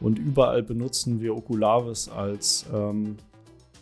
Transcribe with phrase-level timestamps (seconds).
[0.00, 3.16] Und überall benutzen wir Oculavis als ähm,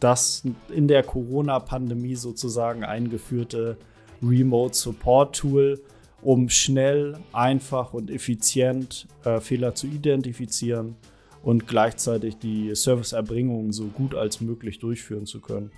[0.00, 0.42] das
[0.74, 3.76] in der Corona-Pandemie sozusagen eingeführte
[4.22, 5.80] Remote Support Tool,
[6.22, 10.96] um schnell, einfach und effizient äh, Fehler zu identifizieren
[11.42, 15.70] und gleichzeitig die Serviceerbringung so gut als möglich durchführen zu können.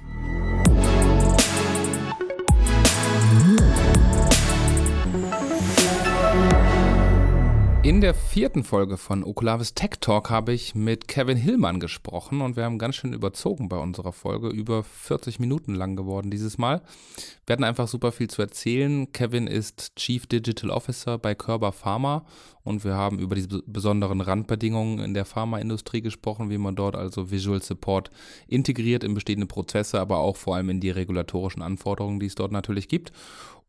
[7.89, 12.55] In der vierten Folge von Okulavis Tech Talk habe ich mit Kevin Hillmann gesprochen und
[12.55, 16.82] wir haben ganz schön überzogen bei unserer Folge, über 40 Minuten lang geworden dieses Mal.
[17.46, 19.10] Wir hatten einfach super viel zu erzählen.
[19.12, 22.27] Kevin ist Chief Digital Officer bei Körber Pharma
[22.62, 27.30] und wir haben über diese besonderen Randbedingungen in der Pharmaindustrie gesprochen, wie man dort also
[27.30, 28.10] Visual Support
[28.48, 32.52] integriert in bestehende Prozesse, aber auch vor allem in die regulatorischen Anforderungen, die es dort
[32.52, 33.12] natürlich gibt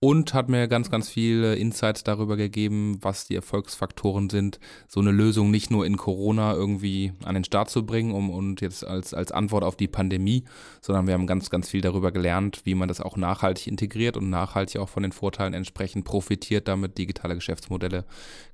[0.02, 5.12] und hat mir ganz, ganz viele Insights darüber gegeben, was die Erfolgsfaktoren sind, so eine
[5.12, 9.14] Lösung nicht nur in Corona irgendwie an den Start zu bringen um, und jetzt als,
[9.14, 10.46] als Antwort auf die Pandemie,
[10.82, 14.30] sondern wir haben ganz, ganz viel darüber gelernt, wie man das auch nachhaltig integriert und
[14.30, 18.06] nachhaltig auch von den Vorteilen entsprechend profitiert, damit digitale Geschäftsmodelle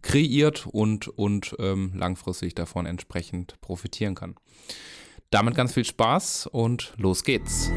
[0.01, 4.35] kreiert und, und ähm, langfristig davon entsprechend profitieren kann.
[5.29, 7.71] Damit ganz viel Spaß und los geht's.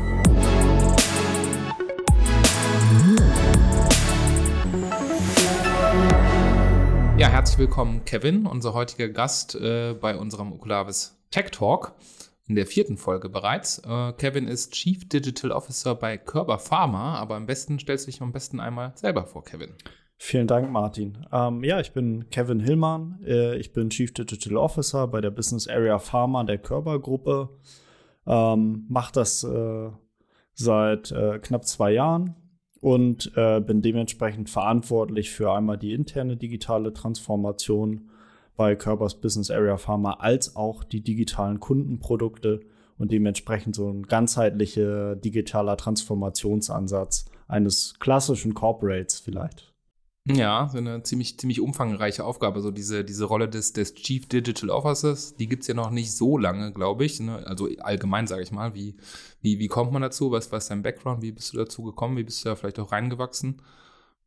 [7.19, 11.97] Ja, herzlich willkommen, Kevin, unser heutiger Gast äh, bei unserem Okulavis Tech Talk
[12.47, 13.81] in der vierten Folge bereits.
[13.81, 18.23] Äh, Kevin ist Chief Digital Officer bei Körber Pharma, aber am besten stellst du dich
[18.23, 19.71] am besten einmal selber vor, Kevin.
[20.17, 21.27] Vielen Dank, Martin.
[21.33, 23.19] Ähm, ja, ich bin Kevin Hillmann.
[23.27, 27.49] Äh, ich bin Chief Digital Officer bei der Business Area Pharma der Körber Gruppe.
[28.29, 29.91] Ähm, Mache das äh,
[30.55, 32.37] seit äh, knapp zwei Jahren
[32.81, 38.11] und äh, bin dementsprechend verantwortlich für einmal die interne digitale Transformation
[38.57, 42.61] bei Körpers Business Area Pharma als auch die digitalen Kundenprodukte
[42.99, 49.73] und dementsprechend so ein ganzheitlicher digitaler Transformationsansatz eines klassischen Corporates vielleicht.
[50.31, 52.61] Ja, so eine ziemlich, ziemlich umfangreiche Aufgabe.
[52.61, 56.13] So diese, diese Rolle des, des Chief Digital Officers, die gibt es ja noch nicht
[56.13, 57.19] so lange, glaube ich.
[57.21, 57.47] Ne?
[57.47, 58.75] Also allgemein, sage ich mal.
[58.75, 58.97] Wie,
[59.41, 60.31] wie, wie kommt man dazu?
[60.31, 61.23] Was, was ist dein Background?
[61.23, 62.17] Wie bist du dazu gekommen?
[62.17, 63.63] Wie bist du da vielleicht auch reingewachsen?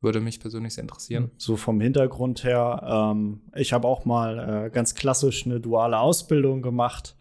[0.02, 1.30] Würde mich persönlich sehr interessieren.
[1.38, 6.64] So vom Hintergrund her, ähm, ich habe auch mal äh, ganz klassisch eine duale Ausbildung
[6.64, 7.16] gemacht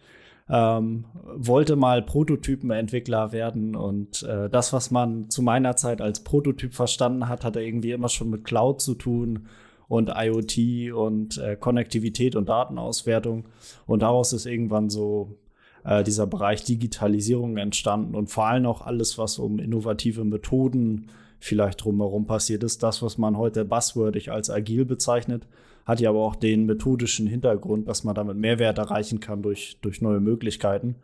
[0.50, 1.04] ähm,
[1.36, 7.28] wollte mal Prototypenentwickler werden und äh, das, was man zu meiner Zeit als Prototyp verstanden
[7.28, 9.46] hat, hatte irgendwie immer schon mit Cloud zu tun
[9.86, 13.46] und IoT und äh, Konnektivität und Datenauswertung.
[13.86, 15.36] Und daraus ist irgendwann so
[15.84, 21.08] äh, dieser Bereich Digitalisierung entstanden und vor allem auch alles, was um innovative Methoden
[21.40, 25.46] vielleicht drumherum passiert ist, das, was man heute buzzwordig als agil bezeichnet,
[25.84, 30.00] hat ja aber auch den methodischen Hintergrund, dass man damit Mehrwert erreichen kann durch, durch
[30.00, 30.96] neue Möglichkeiten.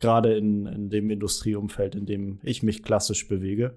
[0.00, 3.74] Gerade in, in dem Industrieumfeld, in dem ich mich klassisch bewege.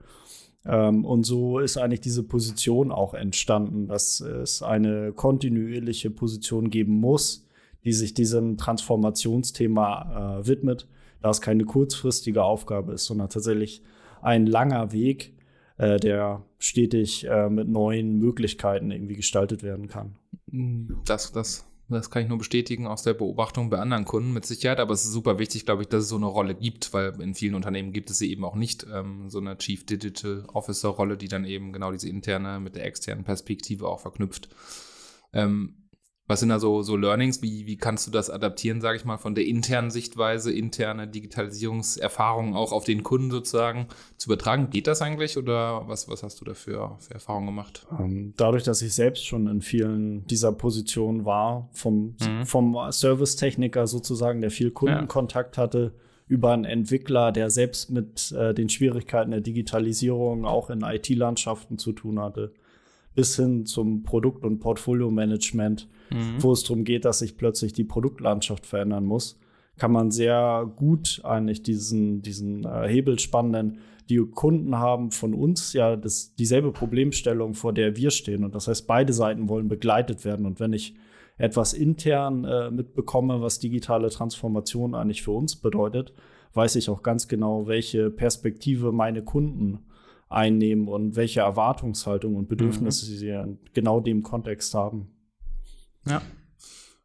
[0.66, 7.00] Ähm, und so ist eigentlich diese Position auch entstanden, dass es eine kontinuierliche Position geben
[7.00, 7.46] muss,
[7.84, 10.88] die sich diesem Transformationsthema äh, widmet,
[11.22, 13.84] da es keine kurzfristige Aufgabe ist, sondern tatsächlich
[14.22, 15.35] ein langer Weg,
[15.78, 20.16] äh, der stetig äh, mit neuen Möglichkeiten irgendwie gestaltet werden kann.
[21.06, 24.80] Das, das, das kann ich nur bestätigen aus der Beobachtung bei anderen Kunden mit Sicherheit,
[24.80, 27.36] aber es ist super wichtig, glaube ich, dass es so eine Rolle gibt, weil in
[27.36, 31.18] vielen Unternehmen gibt es sie eben auch nicht, ähm, so eine Chief Digital Officer Rolle,
[31.18, 34.50] die dann eben genau diese interne mit der externen Perspektive auch verknüpft.
[35.34, 35.85] Ähm,
[36.28, 37.42] was sind da so, so Learnings?
[37.42, 42.56] Wie, wie kannst du das adaptieren, sage ich mal, von der internen Sichtweise, interne Digitalisierungserfahrungen
[42.56, 43.88] auch auf den Kunden sozusagen
[44.18, 44.70] zu übertragen?
[44.72, 47.86] Geht das eigentlich oder was, was hast du dafür für Erfahrungen gemacht?
[48.00, 52.46] Ähm, dadurch, dass ich selbst schon in vielen dieser Positionen war, vom, mhm.
[52.46, 55.64] vom Servicetechniker sozusagen, der viel Kundenkontakt ja.
[55.64, 55.94] hatte,
[56.28, 61.94] über einen Entwickler, der selbst mit äh, den Schwierigkeiten der Digitalisierung auch in IT-Landschaften zu
[61.94, 62.52] tun hatte
[63.16, 66.42] bis hin zum Produkt- und Portfolio-Management, mhm.
[66.42, 69.40] wo es darum geht, dass sich plötzlich die Produktlandschaft verändern muss,
[69.78, 73.80] kann man sehr gut eigentlich diesen, diesen äh, Hebel spannen.
[74.10, 78.44] Die Kunden haben von uns ja das, dieselbe Problemstellung, vor der wir stehen.
[78.44, 80.46] Und das heißt, beide Seiten wollen begleitet werden.
[80.46, 80.96] Und wenn ich
[81.38, 86.14] etwas intern äh, mitbekomme, was digitale Transformation eigentlich für uns bedeutet,
[86.54, 89.80] weiß ich auch ganz genau, welche Perspektive meine Kunden
[90.30, 93.18] einnehmen und welche Erwartungshaltung und Bedürfnisse mhm.
[93.18, 95.10] sie in genau dem Kontext haben.
[96.08, 96.22] Ja.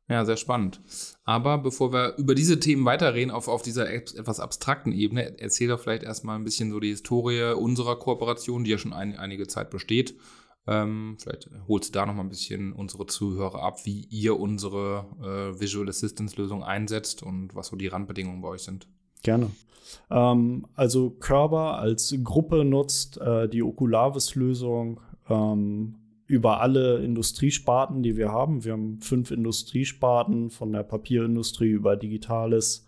[0.08, 0.80] Ja, sehr spannend.
[1.24, 5.78] Aber bevor wir über diese Themen weiterreden, auf, auf dieser etwas abstrakten Ebene, erzähl doch
[5.78, 9.70] vielleicht erstmal ein bisschen so die Historie unserer Kooperation, die ja schon ein, einige Zeit
[9.70, 10.16] besteht.
[10.66, 15.06] Ähm, vielleicht holst du da noch mal ein bisschen unsere Zuhörer ab, wie ihr unsere
[15.22, 18.88] äh, Visual Assistance Lösung einsetzt und was so die Randbedingungen bei euch sind.
[19.22, 19.50] Gerne.
[20.10, 25.94] Ähm, also Körber als Gruppe nutzt äh, die Oculavis-Lösung ähm,
[26.30, 28.64] über alle Industriesparten, die wir haben.
[28.64, 32.86] Wir haben fünf Industriesparten, von der Papierindustrie über Digitales,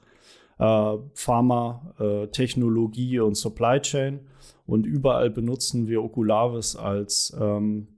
[0.59, 4.21] äh, Pharma, äh, Technologie und Supply Chain.
[4.65, 7.89] Und überall benutzen wir Oculavis als ähm,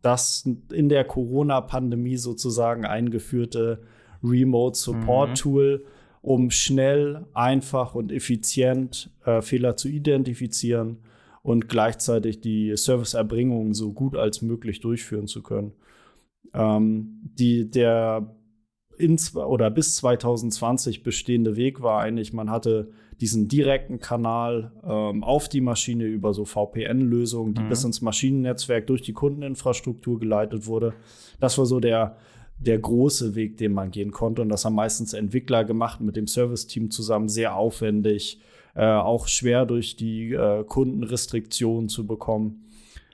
[0.00, 3.82] das in der Corona-Pandemie sozusagen eingeführte
[4.22, 5.34] Remote Support mhm.
[5.34, 5.88] Tool, mhm.
[6.22, 10.98] um schnell, einfach und effizient äh, Fehler zu identifizieren
[11.44, 15.72] und gleichzeitig die Serviceerbringung so gut als möglich durchführen zu können.
[16.54, 18.34] Ähm, die, der
[18.96, 25.50] in, oder bis 2020 bestehende Weg war eigentlich, man hatte diesen direkten Kanal ähm, auf
[25.50, 27.68] die Maschine über so VPN-Lösungen, die mhm.
[27.68, 30.94] bis ins Maschinennetzwerk durch die Kundeninfrastruktur geleitet wurde.
[31.40, 32.16] Das war so der,
[32.58, 34.40] der große Weg, den man gehen konnte.
[34.40, 38.40] Und das haben meistens Entwickler gemacht mit dem Service-Team zusammen, sehr aufwendig,
[38.74, 42.64] äh, auch schwer durch die äh, Kundenrestriktionen zu bekommen.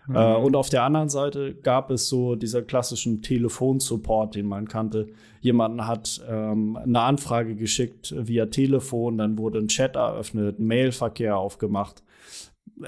[0.06, 0.16] Mhm.
[0.16, 5.08] Äh, und auf der anderen Seite gab es so dieser klassischen Telefonsupport, den man kannte.
[5.40, 12.02] Jemanden hat ähm, eine Anfrage geschickt via Telefon, dann wurde ein Chat eröffnet, Mailverkehr aufgemacht.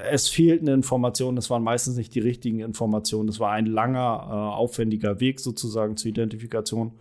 [0.09, 3.29] Es fehlten Informationen, es waren meistens nicht die richtigen Informationen.
[3.29, 6.93] Es war ein langer, äh, aufwendiger Weg sozusagen zur Identifikation.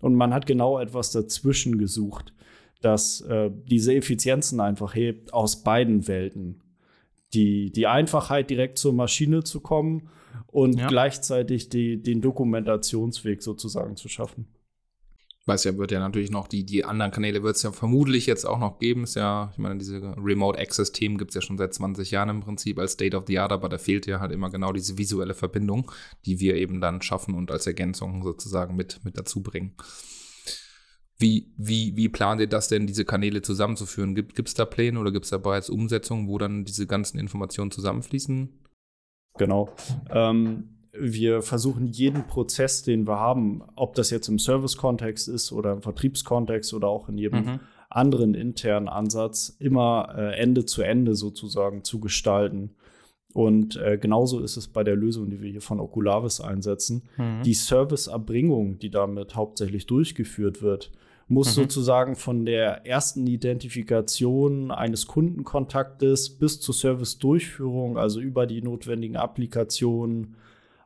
[0.00, 2.32] Und man hat genau etwas dazwischen gesucht
[2.80, 6.62] dass äh, diese Effizienzen einfach hebt aus beiden Welten.
[7.34, 10.08] Die, die Einfachheit, direkt zur Maschine zu kommen
[10.46, 10.86] und ja.
[10.86, 14.46] gleichzeitig die, den Dokumentationsweg sozusagen zu schaffen.
[15.48, 18.44] Weiß ja, wird ja natürlich noch, die, die anderen Kanäle wird es ja vermutlich jetzt
[18.44, 19.04] auch noch geben.
[19.04, 22.40] Ist ja, ich meine, diese Remote Access-Themen gibt es ja schon seit 20 Jahren im
[22.40, 25.32] Prinzip als State of the Art, aber da fehlt ja halt immer genau diese visuelle
[25.32, 25.90] Verbindung,
[26.26, 29.74] die wir eben dann schaffen und als Ergänzung sozusagen mit, mit dazu bringen.
[31.20, 34.14] Wie, wie, wie plant ihr das denn, diese Kanäle zusammenzuführen?
[34.14, 37.72] Gibt es da Pläne oder gibt es da bereits Umsetzungen, wo dann diese ganzen Informationen
[37.72, 38.48] zusammenfließen?
[39.36, 39.74] Genau.
[40.10, 45.72] Ähm, wir versuchen jeden Prozess, den wir haben, ob das jetzt im Service-Kontext ist oder
[45.72, 47.60] im Vertriebskontext oder auch in jedem mhm.
[47.90, 52.76] anderen internen Ansatz, immer äh, Ende zu Ende sozusagen zu gestalten.
[53.34, 57.02] Und äh, genauso ist es bei der Lösung, die wir hier von Oculavis einsetzen.
[57.16, 57.42] Mhm.
[57.44, 60.92] Die Serviceerbringung, die damit hauptsächlich durchgeführt wird,
[61.28, 61.62] muss mhm.
[61.62, 70.36] sozusagen von der ersten Identifikation eines Kundenkontaktes bis zur Service-Durchführung, also über die notwendigen Applikationen,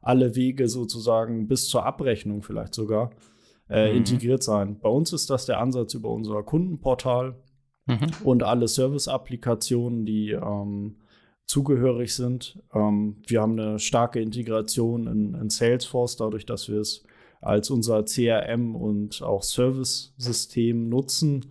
[0.02, 3.10] alle Wege sozusagen bis zur Abrechnung vielleicht sogar
[3.70, 3.98] äh, mhm.
[3.98, 4.80] integriert sein.
[4.80, 7.36] Bei uns ist das der Ansatz über unser Kundenportal
[7.86, 8.10] mhm.
[8.24, 10.96] und alle Service-Applikationen, die ähm,
[11.46, 12.58] zugehörig sind.
[12.74, 17.04] Ähm, wir haben eine starke Integration in, in Salesforce, dadurch, dass wir es
[17.42, 21.46] als unser CRM und auch Service-System nutzen.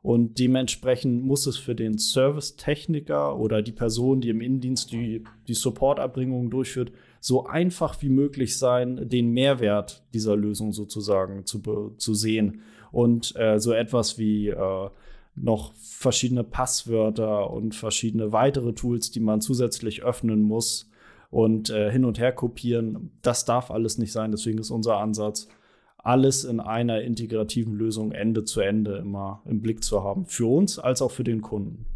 [0.00, 5.54] Und dementsprechend muss es für den Servicetechniker oder die Person, die im Innendienst die, die
[5.54, 11.60] Supporterbringung durchführt, so einfach wie möglich sein, den Mehrwert dieser Lösung sozusagen zu,
[11.98, 12.62] zu sehen.
[12.90, 14.90] Und äh, so etwas wie äh,
[15.34, 20.90] noch verschiedene Passwörter und verschiedene weitere Tools, die man zusätzlich öffnen muss,
[21.32, 23.10] und äh, hin und her kopieren.
[23.22, 24.30] Das darf alles nicht sein.
[24.30, 25.48] Deswegen ist unser Ansatz,
[25.96, 30.26] alles in einer integrativen Lösung Ende zu Ende immer im Blick zu haben.
[30.26, 31.86] Für uns als auch für den Kunden.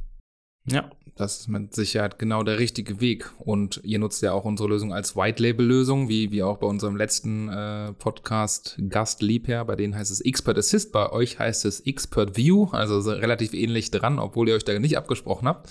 [0.69, 3.33] Ja, das ist mit Sicherheit genau der richtige Weg.
[3.39, 7.49] Und ihr nutzt ja auch unsere Lösung als White-Label-Lösung, wie, wie auch bei unserem letzten
[7.49, 9.65] äh, Podcast Gast Liebherr.
[9.65, 13.91] Bei denen heißt es Expert Assist, bei euch heißt es Expert View, also relativ ähnlich
[13.91, 15.69] dran, obwohl ihr euch da nicht abgesprochen habt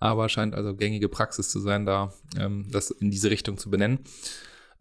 [0.00, 4.00] aber scheint also gängige Praxis zu sein, da ähm, das in diese Richtung zu benennen.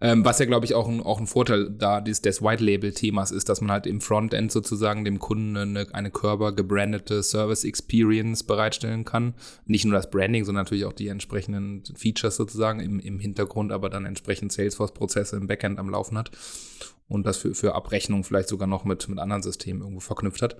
[0.01, 3.49] Ähm, was ja, glaube ich, auch ein, auch ein Vorteil da des, des White-Label-Themas ist,
[3.49, 9.33] dass man halt im Frontend sozusagen dem Kunden eine, eine Körper gebrandete Service-Experience bereitstellen kann.
[9.65, 13.89] Nicht nur das Branding, sondern natürlich auch die entsprechenden Features sozusagen im, im Hintergrund, aber
[13.89, 16.31] dann entsprechend Salesforce-Prozesse im Backend am Laufen hat
[17.09, 20.55] und das für, für Abrechnung vielleicht sogar noch mit, mit anderen Systemen irgendwo verknüpft hat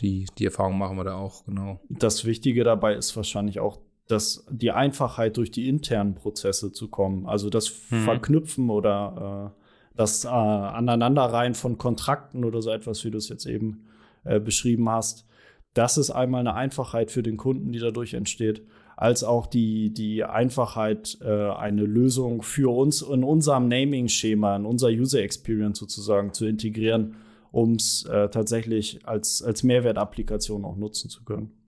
[0.00, 1.80] die, die Erfahrung machen wir da auch, genau.
[1.88, 7.26] Das Wichtige dabei ist wahrscheinlich auch, dass die Einfachheit durch die internen Prozesse zu kommen,
[7.26, 8.04] also das mhm.
[8.04, 13.46] Verknüpfen oder äh, das äh, Aneinanderreihen von Kontrakten oder so etwas, wie du es jetzt
[13.46, 13.86] eben
[14.24, 15.26] äh, beschrieben hast,
[15.74, 18.62] das ist einmal eine Einfachheit für den Kunden, die dadurch entsteht,
[18.96, 24.88] als auch die, die Einfachheit, äh, eine Lösung für uns in unserem Naming-Schema, in unser
[24.88, 27.16] User Experience sozusagen zu integrieren
[27.56, 31.66] um es äh, tatsächlich als, als Mehrwertapplikation auch nutzen zu können.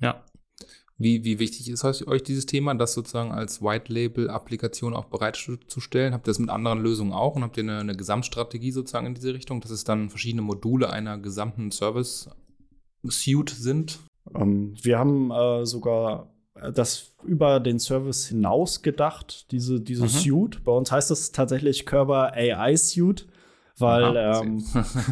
[0.00, 0.24] Ja.
[1.00, 6.12] Wie, wie wichtig ist euch dieses Thema, das sozusagen als White-Label-Applikation auch bereitzustellen?
[6.12, 9.14] Habt ihr das mit anderen Lösungen auch und habt ihr eine, eine Gesamtstrategie sozusagen in
[9.14, 14.00] diese Richtung, dass es dann verschiedene Module einer gesamten Service-Suite sind?
[14.34, 16.34] Ähm, wir haben äh, sogar
[16.74, 20.08] das über den Service hinaus gedacht, diese, diese mhm.
[20.08, 20.64] Suite.
[20.64, 23.28] Bei uns heißt es tatsächlich Körper AI Suite
[23.80, 24.64] weil ähm,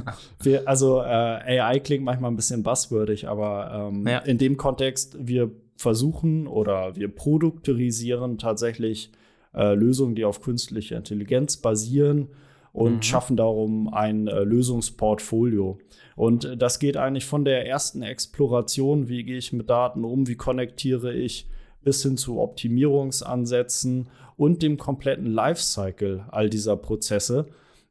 [0.43, 4.19] wir, also äh, AI klingt manchmal ein bisschen buzzwordig, aber ähm, ja.
[4.19, 9.11] in dem Kontext, wir versuchen oder wir produktorisieren tatsächlich
[9.55, 12.29] äh, Lösungen, die auf künstlicher Intelligenz basieren
[12.73, 13.03] und mhm.
[13.03, 15.79] schaffen darum ein äh, Lösungsportfolio.
[16.15, 20.29] Und äh, das geht eigentlich von der ersten Exploration, wie gehe ich mit Daten um,
[20.29, 21.49] wie konnektiere ich,
[21.83, 27.47] bis hin zu Optimierungsansätzen und dem kompletten Lifecycle all dieser Prozesse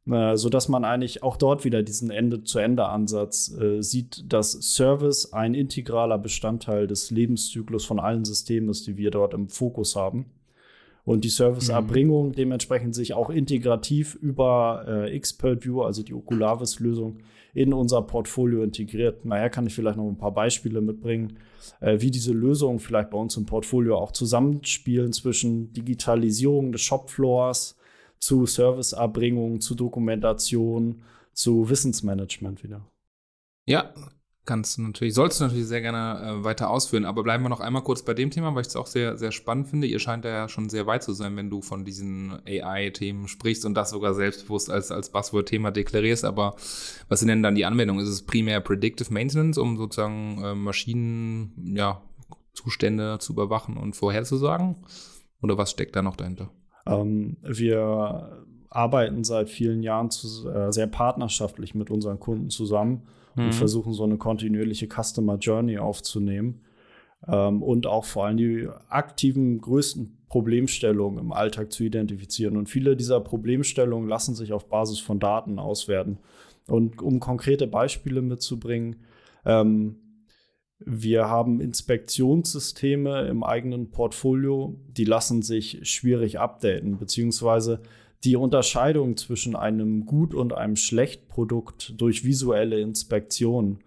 [0.10, 5.54] äh, so dass man eigentlich auch dort wieder diesen Ende-zu-Ende-Ansatz äh, sieht, dass Service ein
[5.54, 10.26] integraler Bestandteil des Lebenszyklus von allen Systemen ist, die wir dort im Fokus haben.
[11.06, 12.34] Und die Serviceerbringung mhm.
[12.34, 17.20] dementsprechend sich auch integrativ über äh, Expert View, also die Oculavis-Lösung,
[17.54, 19.24] in unser Portfolio integriert.
[19.24, 21.38] Naja, kann ich vielleicht noch ein paar Beispiele mitbringen,
[21.80, 27.75] äh, wie diese Lösungen vielleicht bei uns im Portfolio auch zusammenspielen zwischen Digitalisierung des Shopfloors,
[28.20, 31.02] zu Serviceerbringung, zu Dokumentation,
[31.34, 32.82] zu Wissensmanagement wieder.
[33.66, 33.94] Ja,
[34.46, 37.60] kannst du natürlich, sollst du natürlich sehr gerne äh, weiter ausführen, aber bleiben wir noch
[37.60, 39.88] einmal kurz bei dem Thema, weil ich es auch sehr, sehr spannend finde.
[39.88, 43.74] Ihr scheint ja schon sehr weit zu sein, wenn du von diesen AI-Themen sprichst und
[43.74, 46.26] das sogar selbstbewusst als, als Buzzword-Thema deklarierst.
[46.26, 46.56] Aber
[47.10, 48.04] was sind denn dann die Anwendungen?
[48.04, 52.02] Ist es primär Predictive Maintenance, um sozusagen äh, Maschinen, ja,
[52.54, 54.78] zu überwachen und vorherzusagen?
[55.42, 56.50] Oder was steckt da noch dahinter?
[56.88, 63.04] Ähm, wir arbeiten seit vielen Jahren zu, äh, sehr partnerschaftlich mit unseren Kunden zusammen
[63.36, 63.46] mhm.
[63.46, 66.62] und versuchen so eine kontinuierliche Customer Journey aufzunehmen
[67.28, 72.58] ähm, und auch vor allem die aktiven größten Problemstellungen im Alltag zu identifizieren.
[72.58, 76.18] Und viele dieser Problemstellungen lassen sich auf Basis von Daten auswerten.
[76.68, 78.98] Und um konkrete Beispiele mitzubringen,
[79.46, 79.98] ähm,
[80.80, 87.82] wir haben Inspektionssysteme im eigenen Portfolio, die lassen sich schwierig updaten, beziehungsweise
[88.24, 93.80] die Unterscheidung zwischen einem gut und einem schlecht Produkt durch visuelle Inspektion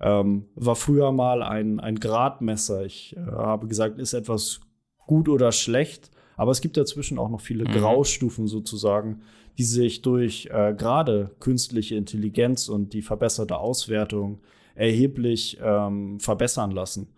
[0.00, 2.84] ähm, war früher mal ein, ein Gradmesser.
[2.84, 4.60] Ich äh, habe gesagt, ist etwas
[5.06, 7.72] gut oder schlecht, aber es gibt dazwischen auch noch viele mhm.
[7.72, 9.22] Graustufen sozusagen,
[9.58, 14.40] die sich durch äh, gerade künstliche Intelligenz und die verbesserte Auswertung
[14.74, 17.08] erheblich ähm, verbessern lassen.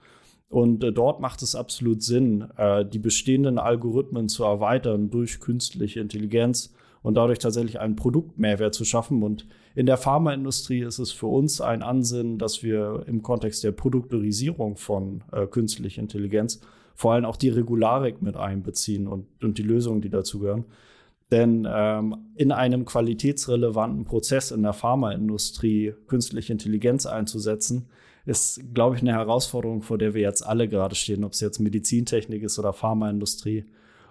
[0.49, 6.01] Und äh, dort macht es absolut Sinn, äh, die bestehenden Algorithmen zu erweitern durch künstliche
[6.01, 9.23] Intelligenz und dadurch tatsächlich einen Produktmehrwert zu schaffen.
[9.23, 13.73] Und in der Pharmaindustrie ist es für uns ein Ansinnen, dass wir im Kontext der
[13.73, 16.61] Produktorisierung von äh, künstlicher Intelligenz
[16.95, 20.65] vor allem auch die Regularik mit einbeziehen und, und die Lösungen, die dazu gehören.
[21.31, 27.89] Denn ähm, in einem qualitätsrelevanten Prozess in der Pharmaindustrie künstliche Intelligenz einzusetzen,
[28.27, 31.61] ist, glaube ich, eine Herausforderung, vor der wir jetzt alle gerade stehen, ob es jetzt
[31.61, 33.65] Medizintechnik ist oder Pharmaindustrie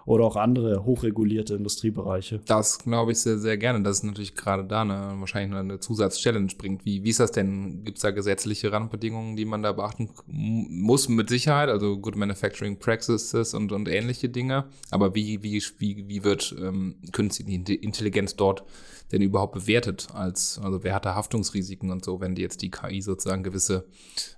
[0.06, 2.40] oder auch andere hochregulierte Industriebereiche.
[2.46, 3.82] Das glaube ich sehr, sehr gerne.
[3.82, 6.84] Das ist natürlich gerade da eine, wahrscheinlich eine Zusatzchallenge bringt.
[6.84, 7.84] Wie, wie ist das denn?
[7.84, 11.08] Gibt es da gesetzliche Randbedingungen, die man da beachten muss?
[11.08, 14.64] Mit Sicherheit, also Good Manufacturing Practices und, und ähnliche Dinge.
[14.90, 18.64] Aber wie, wie, wie, wie wird ähm, künstliche Intelligenz dort
[19.12, 20.08] denn überhaupt bewertet?
[20.12, 23.86] Als, also wer hat da Haftungsrisiken und so, wenn die jetzt die KI sozusagen gewisse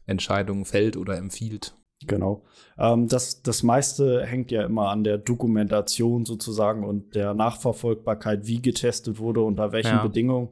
[0.07, 1.76] Entscheidungen fällt oder empfiehlt?
[2.05, 2.43] Genau.
[2.79, 8.61] Ähm, das, das meiste hängt ja immer an der Dokumentation sozusagen und der Nachverfolgbarkeit, wie
[8.61, 10.03] getestet wurde, unter welchen ja.
[10.03, 10.51] Bedingungen.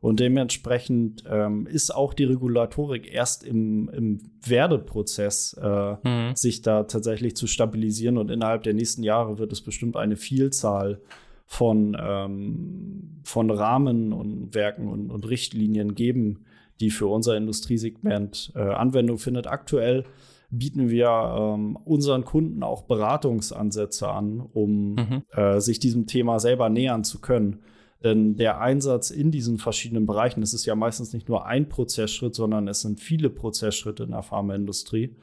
[0.00, 6.34] Und dementsprechend ähm, ist auch die Regulatorik erst im, im Werdeprozess, äh, mhm.
[6.34, 8.16] sich da tatsächlich zu stabilisieren.
[8.16, 11.00] Und innerhalb der nächsten Jahre wird es bestimmt eine Vielzahl
[11.46, 16.44] von, ähm, von Rahmen und Werken und, und Richtlinien geben,
[16.80, 19.46] die für unser Industriesegment äh, Anwendung findet.
[19.46, 20.04] Aktuell
[20.50, 25.22] bieten wir ähm, unseren Kunden auch Beratungsansätze an, um mhm.
[25.32, 27.60] äh, sich diesem Thema selber nähern zu können.
[28.04, 32.34] Denn der Einsatz in diesen verschiedenen Bereichen, es ist ja meistens nicht nur ein Prozessschritt,
[32.34, 35.16] sondern es sind viele Prozessschritte in der Pharmaindustrie.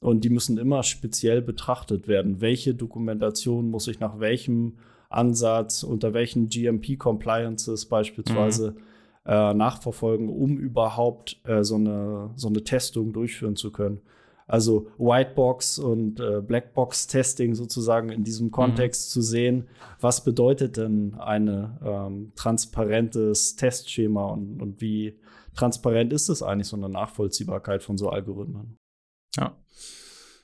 [0.00, 2.40] Und die müssen immer speziell betrachtet werden.
[2.40, 4.74] Welche Dokumentation muss ich nach welchem
[5.08, 8.76] Ansatz, unter welchen GMP-Compliances beispielsweise mhm.
[9.24, 14.00] äh, nachverfolgen, um überhaupt äh, so, eine, so eine Testung durchführen zu können.
[14.46, 19.12] Also Whitebox und äh, Blackbox-Testing sozusagen in diesem Kontext mhm.
[19.12, 19.68] zu sehen,
[20.00, 25.18] was bedeutet denn ein ähm, transparentes Testschema und, und wie
[25.56, 28.78] transparent ist es eigentlich, so eine Nachvollziehbarkeit von so Algorithmen?
[29.36, 29.56] Ja.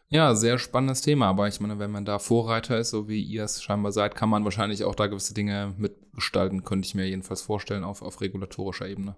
[0.08, 3.44] Ja, sehr spannendes Thema, aber ich meine, wenn man da Vorreiter ist, so wie ihr
[3.44, 7.40] es scheinbar seid, kann man wahrscheinlich auch da gewisse Dinge mitgestalten, könnte ich mir jedenfalls
[7.40, 9.16] vorstellen, auf, auf regulatorischer Ebene.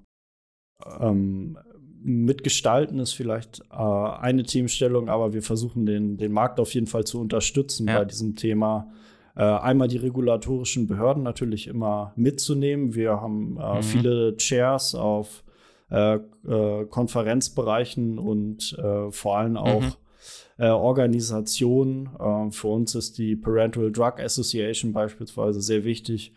[1.00, 1.59] Ähm,
[2.04, 7.04] mitgestalten ist vielleicht äh, eine Themenstellung, aber wir versuchen den, den Markt auf jeden Fall
[7.04, 7.99] zu unterstützen ja.
[7.99, 8.92] bei diesem Thema.
[9.37, 12.94] Äh, einmal die regulatorischen Behörden natürlich immer mitzunehmen.
[12.94, 13.82] Wir haben äh, mhm.
[13.82, 15.42] viele Chairs auf
[15.90, 19.92] äh, äh, Konferenzbereichen und äh, vor allem auch mhm
[20.58, 22.11] äh, Organisation.
[22.18, 26.32] Äh, für uns ist die Parental Drug Association beispielsweise sehr wichtig,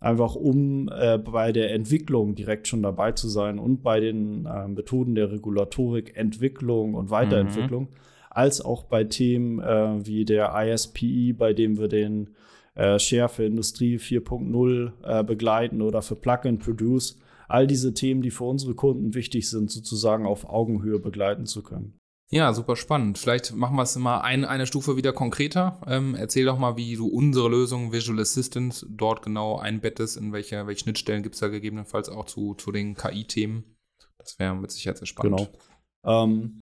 [0.00, 4.66] einfach um äh, bei der Entwicklung direkt schon dabei zu sein und bei den äh,
[4.66, 7.96] Methoden der Regulatorik, Entwicklung und Weiterentwicklung, mhm.
[8.30, 12.30] als auch bei Themen äh, wie der ISPE, bei dem wir den
[12.74, 17.18] äh, Share für Industrie 4.0 begleiten oder für Plug and Produce.
[17.48, 21.99] All diese Themen, die für unsere Kunden wichtig sind, sozusagen auf Augenhöhe begleiten zu können.
[22.32, 23.18] Ja, super spannend.
[23.18, 25.80] Vielleicht machen wir es mal ein, eine Stufe wieder konkreter.
[25.88, 30.64] Ähm, erzähl doch mal, wie du unsere Lösung Visual Assistant dort genau einbettest, in welche,
[30.68, 33.64] welche Schnittstellen gibt es da gegebenenfalls auch zu, zu den KI-Themen.
[34.18, 35.50] Das wäre mit Sicherheit sehr spannend.
[36.04, 36.24] Genau.
[36.24, 36.60] Ähm,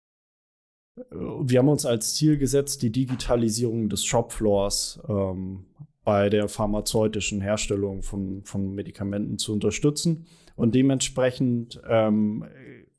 [1.12, 5.66] wir haben uns als Ziel gesetzt, die Digitalisierung des Shopfloors ähm,
[6.06, 10.28] bei der pharmazeutischen Herstellung von, von Medikamenten zu unterstützen.
[10.56, 12.46] Und dementsprechend ähm,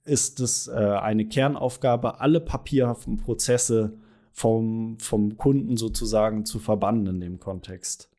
[0.08, 3.98] ist es äh, eine Kernaufgabe, alle papierhaften Prozesse
[4.32, 8.10] vom, vom Kunden sozusagen zu verbannen in dem Kontext.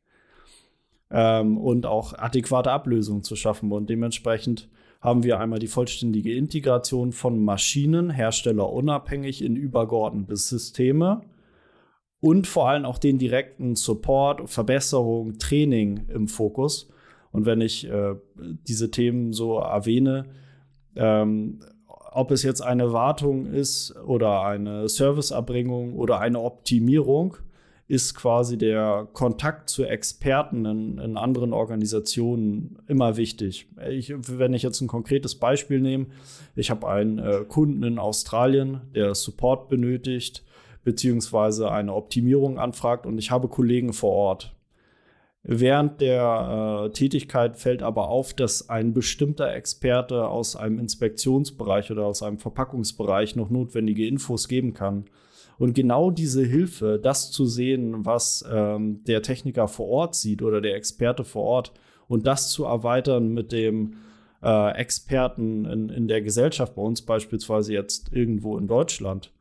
[1.10, 3.72] Ähm, und auch adäquate Ablösungen zu schaffen.
[3.72, 4.68] Und dementsprechend
[5.00, 11.22] haben wir einmal die vollständige Integration von Maschinen, herstellerunabhängig in übergeordnete Systeme
[12.20, 16.90] und vor allem auch den direkten Support, Verbesserung, Training im Fokus.
[17.32, 20.26] Und wenn ich äh, diese Themen so erwähne,
[20.96, 21.60] ähm,
[22.12, 27.36] ob es jetzt eine Wartung ist oder eine Serviceerbringung oder eine Optimierung,
[27.90, 33.66] ist quasi der Kontakt zu Experten in, in anderen Organisationen immer wichtig.
[33.88, 36.06] Ich, wenn ich jetzt ein konkretes Beispiel nehme,
[36.54, 40.44] ich habe einen äh, Kunden in Australien, der Support benötigt,
[40.84, 44.54] beziehungsweise eine Optimierung anfragt und ich habe Kollegen vor Ort.
[45.42, 52.04] Während der äh, Tätigkeit fällt aber auf, dass ein bestimmter Experte aus einem Inspektionsbereich oder
[52.04, 55.06] aus einem Verpackungsbereich noch notwendige Infos geben kann.
[55.58, 60.60] Und genau diese Hilfe, das zu sehen, was ähm, der Techniker vor Ort sieht oder
[60.60, 61.72] der Experte vor Ort
[62.06, 63.96] und das zu erweitern mit dem
[64.42, 69.32] äh, Experten in, in der Gesellschaft, bei uns beispielsweise jetzt irgendwo in Deutschland,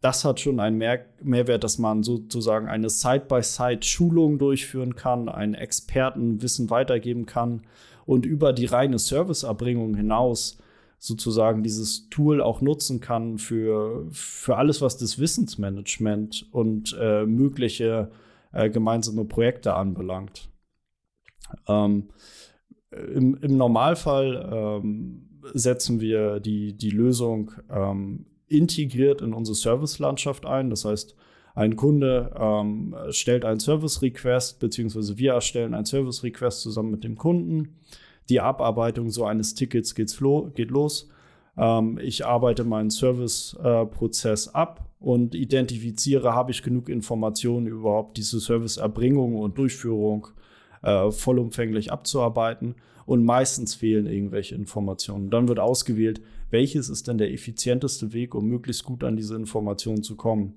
[0.00, 6.70] das hat schon einen Mehr Mehrwert, dass man sozusagen eine Side-by-Side-Schulung durchführen kann, einen Expertenwissen
[6.70, 7.62] weitergeben kann
[8.04, 10.58] und über die reine Serviceerbringung hinaus
[10.98, 18.10] sozusagen dieses Tool auch nutzen kann für, für alles, was das Wissensmanagement und äh, mögliche
[18.52, 20.50] äh, gemeinsame Projekte anbelangt.
[21.68, 22.08] Ähm,
[22.90, 30.70] im, im, Normalfall ähm, setzen wir die, die Lösung ähm, integriert in unsere Servicelandschaft ein.
[30.70, 31.14] Das heißt,
[31.54, 37.78] ein Kunde ähm, stellt einen Service-Request, beziehungsweise wir erstellen einen Service-Request zusammen mit dem Kunden.
[38.28, 41.08] Die Abarbeitung so eines Tickets geht los.
[41.56, 48.40] Ähm, ich arbeite meinen Service-Prozess äh, ab und identifiziere, habe ich genug Informationen überhaupt diese
[48.40, 50.28] Serviceerbringung und Durchführung
[50.86, 52.76] äh, vollumfänglich abzuarbeiten.
[53.04, 55.30] Und meistens fehlen irgendwelche Informationen.
[55.30, 56.20] Dann wird ausgewählt,
[56.50, 60.54] welches ist denn der effizienteste Weg, um möglichst gut an diese Informationen zu kommen.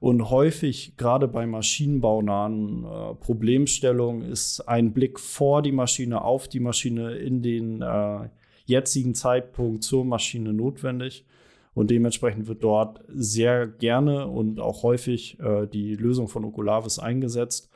[0.00, 6.60] Und häufig, gerade bei maschinenbaunahen äh, Problemstellungen, ist ein Blick vor die Maschine, auf die
[6.60, 8.28] Maschine in den äh,
[8.66, 11.24] jetzigen Zeitpunkt zur Maschine notwendig.
[11.74, 17.70] Und dementsprechend wird dort sehr gerne und auch häufig äh, die Lösung von Oculavis eingesetzt,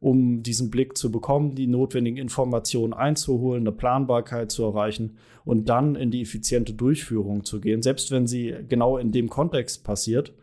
[0.00, 5.96] um diesen Blick zu bekommen, die notwendigen Informationen einzuholen, eine Planbarkeit zu erreichen und dann
[5.96, 10.34] in die effiziente Durchführung zu gehen, selbst wenn sie genau in dem Kontext passiert.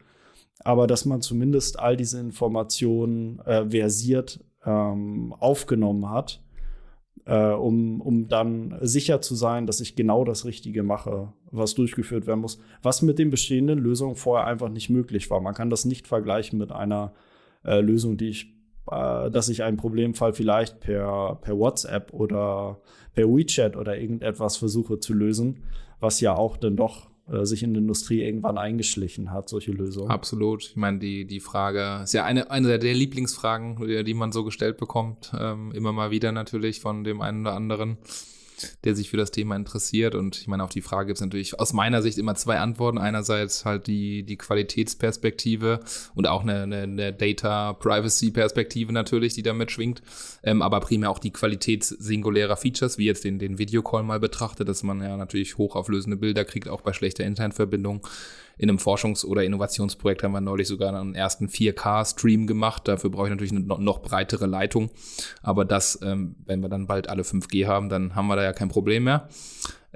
[0.60, 6.42] Aber dass man zumindest all diese Informationen äh, versiert ähm, aufgenommen hat,
[7.26, 12.28] äh, um, um dann sicher zu sein, dass ich genau das Richtige mache, was durchgeführt
[12.28, 15.40] werden muss, was mit den bestehenden Lösungen vorher einfach nicht möglich war.
[15.40, 17.14] Man kann das nicht vergleichen mit einer
[17.64, 18.56] äh, Lösung, die ich
[18.92, 22.80] äh, dass ich einen Problemfall vielleicht per, per WhatsApp oder
[23.14, 25.64] per WeChat oder irgendetwas versuche zu lösen,
[26.00, 30.12] was ja auch dann doch äh, sich in der Industrie irgendwann eingeschlichen hat, solche Lösungen.
[30.12, 30.64] Absolut.
[30.64, 34.78] Ich meine, die, die Frage ist ja eine, eine der Lieblingsfragen, die, man so gestellt
[34.78, 37.98] bekommt, ähm, immer mal wieder natürlich von dem einen oder anderen.
[38.84, 40.16] Der sich für das Thema interessiert.
[40.16, 42.98] Und ich meine, auf die Frage gibt es natürlich aus meiner Sicht immer zwei Antworten.
[42.98, 45.80] Einerseits halt die, die Qualitätsperspektive
[46.14, 50.02] und auch eine, eine, eine Data-Privacy-Perspektive natürlich, die damit schwingt.
[50.44, 54.68] Ähm, aber primär auch die Qualität singulärer Features, wie jetzt den, den Videocall mal betrachtet,
[54.70, 58.06] dass man ja natürlich hochauflösende Bilder kriegt, auch bei schlechter Internetverbindung
[58.58, 62.88] in einem Forschungs- oder Innovationsprojekt haben wir neulich sogar einen ersten 4K-Stream gemacht.
[62.88, 64.92] Dafür brauche ich natürlich eine noch breitere Leitung.
[65.42, 68.54] Aber das, ähm, wenn wir dann bald alle 5G haben, dann haben wir da ja
[68.54, 69.28] kein Problem mehr.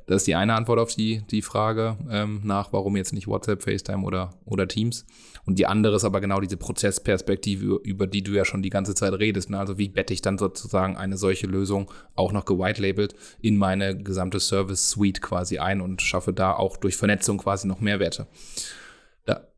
[0.10, 3.62] Das ist die eine Antwort auf die, die Frage ähm, nach, warum jetzt nicht WhatsApp,
[3.62, 5.06] FaceTime oder, oder Teams.
[5.46, 8.96] Und die andere ist aber genau diese Prozessperspektive, über die du ja schon die ganze
[8.96, 9.52] Zeit redest.
[9.52, 9.60] Ne?
[9.60, 14.40] Also wie bette ich dann sozusagen eine solche Lösung auch noch gewitelabelt in meine gesamte
[14.40, 18.26] Service Suite quasi ein und schaffe da auch durch Vernetzung quasi noch Mehrwerte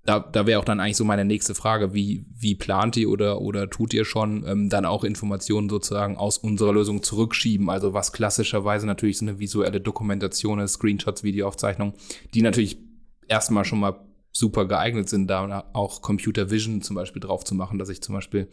[0.05, 3.39] da, da wäre auch dann eigentlich so meine nächste Frage, wie, wie plant ihr oder,
[3.41, 7.69] oder tut ihr schon ähm, dann auch Informationen sozusagen aus unserer Lösung zurückschieben?
[7.69, 11.93] Also was klassischerweise natürlich so eine visuelle Dokumentation ist, Screenshots, Videoaufzeichnungen,
[12.33, 12.79] die natürlich
[13.27, 13.99] erstmal schon mal
[14.31, 18.15] super geeignet sind, da auch Computer Vision zum Beispiel drauf zu machen, dass ich zum
[18.15, 18.47] Beispiel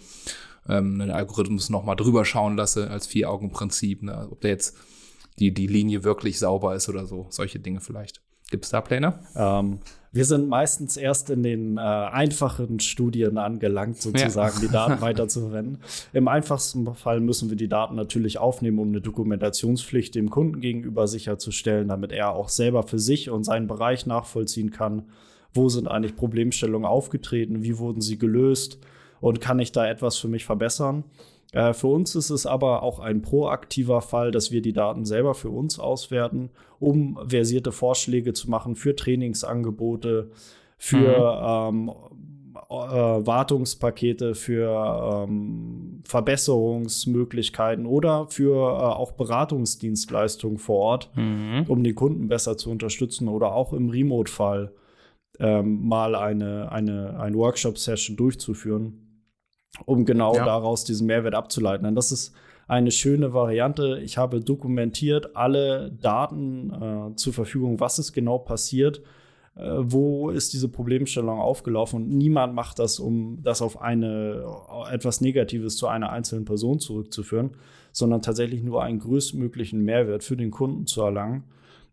[0.69, 4.29] ähm, einen Algorithmus nochmal drüber schauen lasse als Vier-Augen-Prinzip, ne?
[4.31, 4.77] ob der jetzt
[5.39, 8.21] die, die Linie wirklich sauber ist oder so, solche Dinge vielleicht.
[8.51, 9.21] Gibt es da Pläne?
[9.37, 9.81] Ähm,
[10.13, 14.67] wir sind meistens erst in den äh, einfachen Studien angelangt, sozusagen ja.
[14.67, 15.79] die Daten weiterzuverwenden.
[16.13, 21.07] Im einfachsten Fall müssen wir die Daten natürlich aufnehmen, um eine Dokumentationspflicht dem Kunden gegenüber
[21.07, 25.05] sicherzustellen, damit er auch selber für sich und seinen Bereich nachvollziehen kann,
[25.53, 28.79] wo sind eigentlich Problemstellungen aufgetreten, wie wurden sie gelöst
[29.21, 31.05] und kann ich da etwas für mich verbessern.
[31.53, 35.35] Äh, für uns ist es aber auch ein proaktiver Fall, dass wir die Daten selber
[35.35, 40.31] für uns auswerten, um versierte Vorschläge zu machen für Trainingsangebote,
[40.77, 41.89] für mhm.
[41.89, 41.93] ähm,
[42.69, 51.65] äh, Wartungspakete, für ähm, Verbesserungsmöglichkeiten oder für äh, auch Beratungsdienstleistungen vor Ort, mhm.
[51.67, 54.73] um den Kunden besser zu unterstützen oder auch im Remote-Fall
[55.41, 59.08] ähm, mal eine, eine, eine Workshop-Session durchzuführen
[59.87, 60.45] um genau ja.
[60.45, 61.87] daraus diesen Mehrwert abzuleiten.
[61.87, 62.35] Und das ist
[62.67, 64.01] eine schöne Variante.
[64.05, 69.03] Ich habe dokumentiert alle Daten äh, zur Verfügung, was ist genau passiert,
[69.57, 72.03] äh, wo ist diese Problemstellung aufgelaufen.
[72.03, 74.45] Und niemand macht das, um das auf eine
[74.91, 77.53] etwas Negatives zu einer einzelnen Person zurückzuführen,
[77.93, 81.45] sondern tatsächlich nur einen größtmöglichen Mehrwert für den Kunden zu erlangen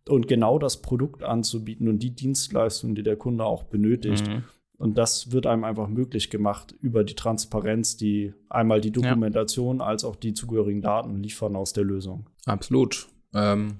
[0.07, 4.27] und genau das Produkt anzubieten und die Dienstleistung, die der Kunde auch benötigt.
[4.27, 4.43] Mhm.
[4.77, 9.85] Und das wird einem einfach möglich gemacht über die Transparenz, die einmal die Dokumentation ja.
[9.85, 12.29] als auch die zugehörigen Daten liefern aus der Lösung.
[12.45, 13.07] Absolut.
[13.33, 13.79] Ähm,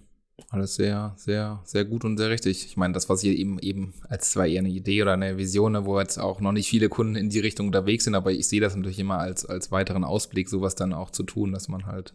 [0.49, 2.65] alles sehr, sehr, sehr gut und sehr richtig.
[2.65, 5.73] Ich meine, das, was hier eben, eben als zwar eher eine Idee oder eine Vision,
[5.73, 8.47] ne, wo jetzt auch noch nicht viele Kunden in die Richtung unterwegs sind, aber ich
[8.47, 11.86] sehe das natürlich immer als, als weiteren Ausblick, sowas dann auch zu tun, dass man
[11.86, 12.13] halt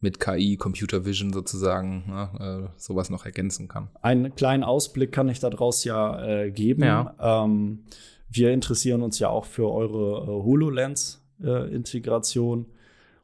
[0.00, 3.88] mit KI, Computer Vision sozusagen ne, äh, sowas noch ergänzen kann.
[4.02, 6.82] Einen kleinen Ausblick kann ich daraus ja äh, geben.
[6.82, 7.14] Ja.
[7.18, 7.84] Ähm,
[8.36, 12.64] wir interessieren uns ja auch für eure äh, HoloLens-Integration äh,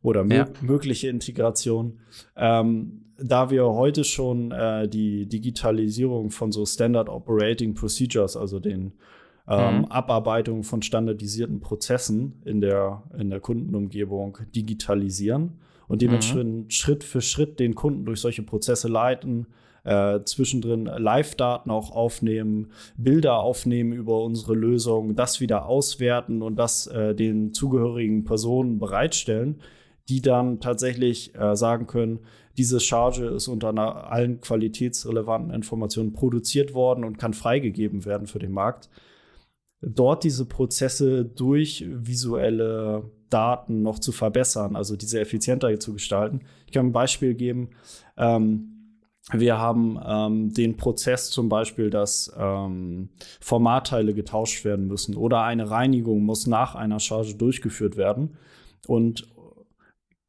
[0.03, 0.49] oder ja.
[0.61, 2.01] mögliche Integration.
[2.37, 8.93] Ähm, da wir heute schon äh, die Digitalisierung von so Standard Operating Procedures, also den
[9.47, 9.85] ähm, mhm.
[9.87, 16.71] Abarbeitung von standardisierten Prozessen in der, in der Kundenumgebung digitalisieren und dementsprechend mhm.
[16.71, 19.47] Schritt für Schritt den Kunden durch solche Prozesse leiten,
[19.85, 26.87] äh, zwischendrin Live-Daten auch aufnehmen, Bilder aufnehmen über unsere Lösung, das wieder auswerten und das
[26.87, 29.61] äh, den zugehörigen Personen bereitstellen,
[30.09, 32.21] die dann tatsächlich äh, sagen können,
[32.57, 33.73] diese Charge ist unter
[34.13, 38.91] allen qualitätsrelevanten Informationen produziert worden und kann freigegeben werden für den Markt.
[39.81, 46.41] Dort diese Prozesse durch visuelle Daten noch zu verbessern, also diese effizienter zu gestalten.
[46.67, 47.71] Ich kann ein Beispiel geben.
[48.19, 48.80] Ähm,
[49.33, 55.71] wir haben ähm, den Prozess zum Beispiel, dass ähm, Formatteile getauscht werden müssen oder eine
[55.71, 58.37] Reinigung muss nach einer Charge durchgeführt werden.
[58.87, 59.29] Und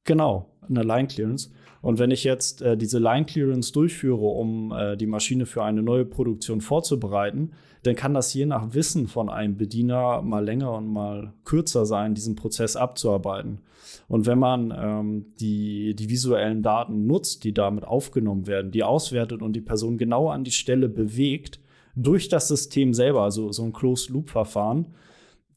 [0.04, 1.52] genau, eine Line Clearance.
[1.82, 5.82] Und wenn ich jetzt äh, diese Line Clearance durchführe, um äh, die Maschine für eine
[5.82, 7.52] neue Produktion vorzubereiten,
[7.84, 12.14] dann kann das je nach Wissen von einem Bediener mal länger und mal kürzer sein,
[12.14, 13.62] diesen Prozess abzuarbeiten.
[14.08, 19.42] Und wenn man ähm, die, die visuellen Daten nutzt, die damit aufgenommen werden, die auswertet
[19.42, 21.60] und die Person genau an die Stelle bewegt,
[21.96, 24.88] durch das System selber, also so ein Closed-Loop-Verfahren,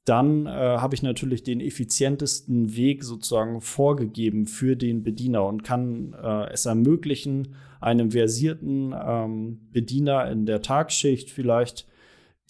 [0.05, 6.15] dann äh, habe ich natürlich den effizientesten Weg sozusagen vorgegeben für den Bediener und kann
[6.23, 11.87] äh, es ermöglichen, einem versierten ähm, Bediener in der Tagschicht vielleicht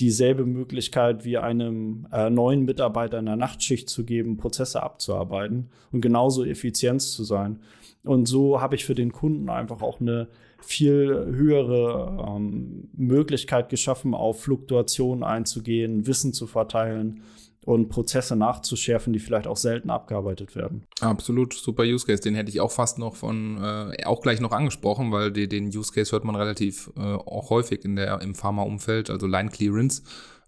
[0.01, 6.01] dieselbe Möglichkeit wie einem äh, neuen Mitarbeiter in der Nachtschicht zu geben, Prozesse abzuarbeiten und
[6.01, 7.61] genauso effizient zu sein.
[8.05, 10.29] Und so habe ich für den Kunden einfach auch eine
[10.61, 17.23] viel höhere ähm, Möglichkeit geschaffen, auf Fluktuationen einzugehen, Wissen zu verteilen
[17.65, 20.85] und Prozesse nachzuschärfen, die vielleicht auch selten abgearbeitet werden.
[21.01, 22.23] Absolut, super Use Case.
[22.23, 25.67] Den hätte ich auch fast noch von, äh, auch gleich noch angesprochen, weil die, den
[25.67, 30.03] Use Case hört man relativ äh, auch häufig in der, im Pharma-Umfeld, also Line Clearance.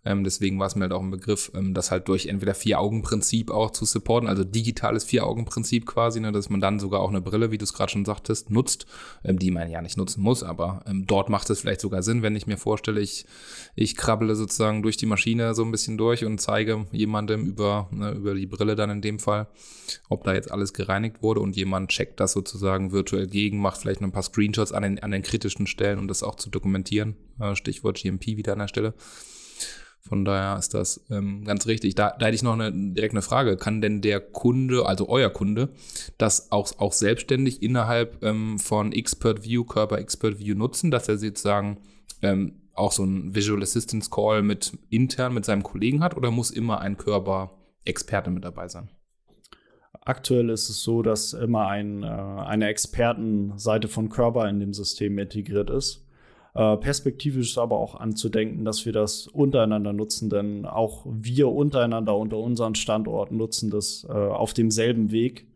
[0.07, 3.51] Ähm, deswegen war es mir halt auch ein Begriff, ähm, das halt durch entweder Vier-Augen-Prinzip
[3.51, 7.51] auch zu supporten, also digitales Vier-Augen-Prinzip quasi, ne, dass man dann sogar auch eine Brille,
[7.51, 8.87] wie du es gerade schon sagtest, nutzt,
[9.25, 12.23] ähm, die man ja nicht nutzen muss, aber ähm, dort macht es vielleicht sogar Sinn,
[12.23, 13.27] wenn ich mir vorstelle, ich,
[13.75, 18.13] ich krabbele sozusagen durch die Maschine so ein bisschen durch und zeige jemandem über, ne,
[18.13, 19.49] über die Brille dann in dem Fall,
[20.09, 24.01] ob da jetzt alles gereinigt wurde und jemand checkt das sozusagen virtuell gegen, macht vielleicht
[24.01, 27.17] noch ein paar Screenshots an den, an den kritischen Stellen, um das auch zu dokumentieren.
[27.41, 28.95] Äh, Stichwort GMP wieder an der Stelle.
[30.07, 31.97] Von daher ist das ähm, ganz richtig.
[31.97, 33.57] Da, da hätte ich noch eine, direkt eine Frage.
[33.57, 35.71] Kann denn der Kunde, also euer Kunde,
[36.17, 41.19] das auch, auch selbstständig innerhalb ähm, von Expert View, Körper Expert View nutzen, dass er
[41.19, 41.79] sozusagen
[42.23, 46.51] ähm, auch so ein Visual Assistance Call mit intern mit seinem Kollegen hat oder muss
[46.51, 48.91] immer ein Körper-Experte mit dabei sein?
[50.03, 55.19] Aktuell ist es so, dass immer ein, äh, eine Expertenseite von Körper in dem System
[55.19, 56.06] integriert ist.
[56.57, 62.17] Äh, perspektivisch ist aber auch anzudenken, dass wir das untereinander nutzen, denn auch wir untereinander
[62.17, 65.47] unter unseren Standorten nutzen das äh, auf demselben Weg,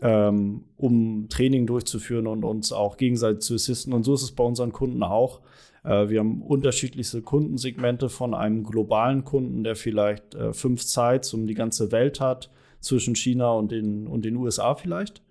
[0.00, 3.92] ähm, um Training durchzuführen und uns auch gegenseitig zu assisten.
[3.92, 5.42] Und so ist es bei unseren Kunden auch.
[5.82, 11.54] Äh, wir haben unterschiedlichste Kundensegmente von einem globalen Kunden, der vielleicht fünf Sites um die
[11.54, 15.22] ganze Welt hat, zwischen China und den, und den USA vielleicht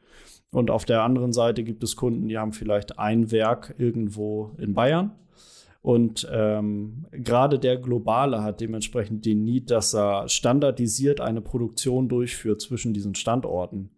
[0.54, 4.74] und auf der anderen Seite gibt es Kunden, die haben vielleicht ein Werk irgendwo in
[4.74, 5.12] Bayern.
[5.82, 12.62] Und ähm, gerade der Globale hat dementsprechend den Need, dass er standardisiert eine Produktion durchführt
[12.62, 13.90] zwischen diesen Standorten.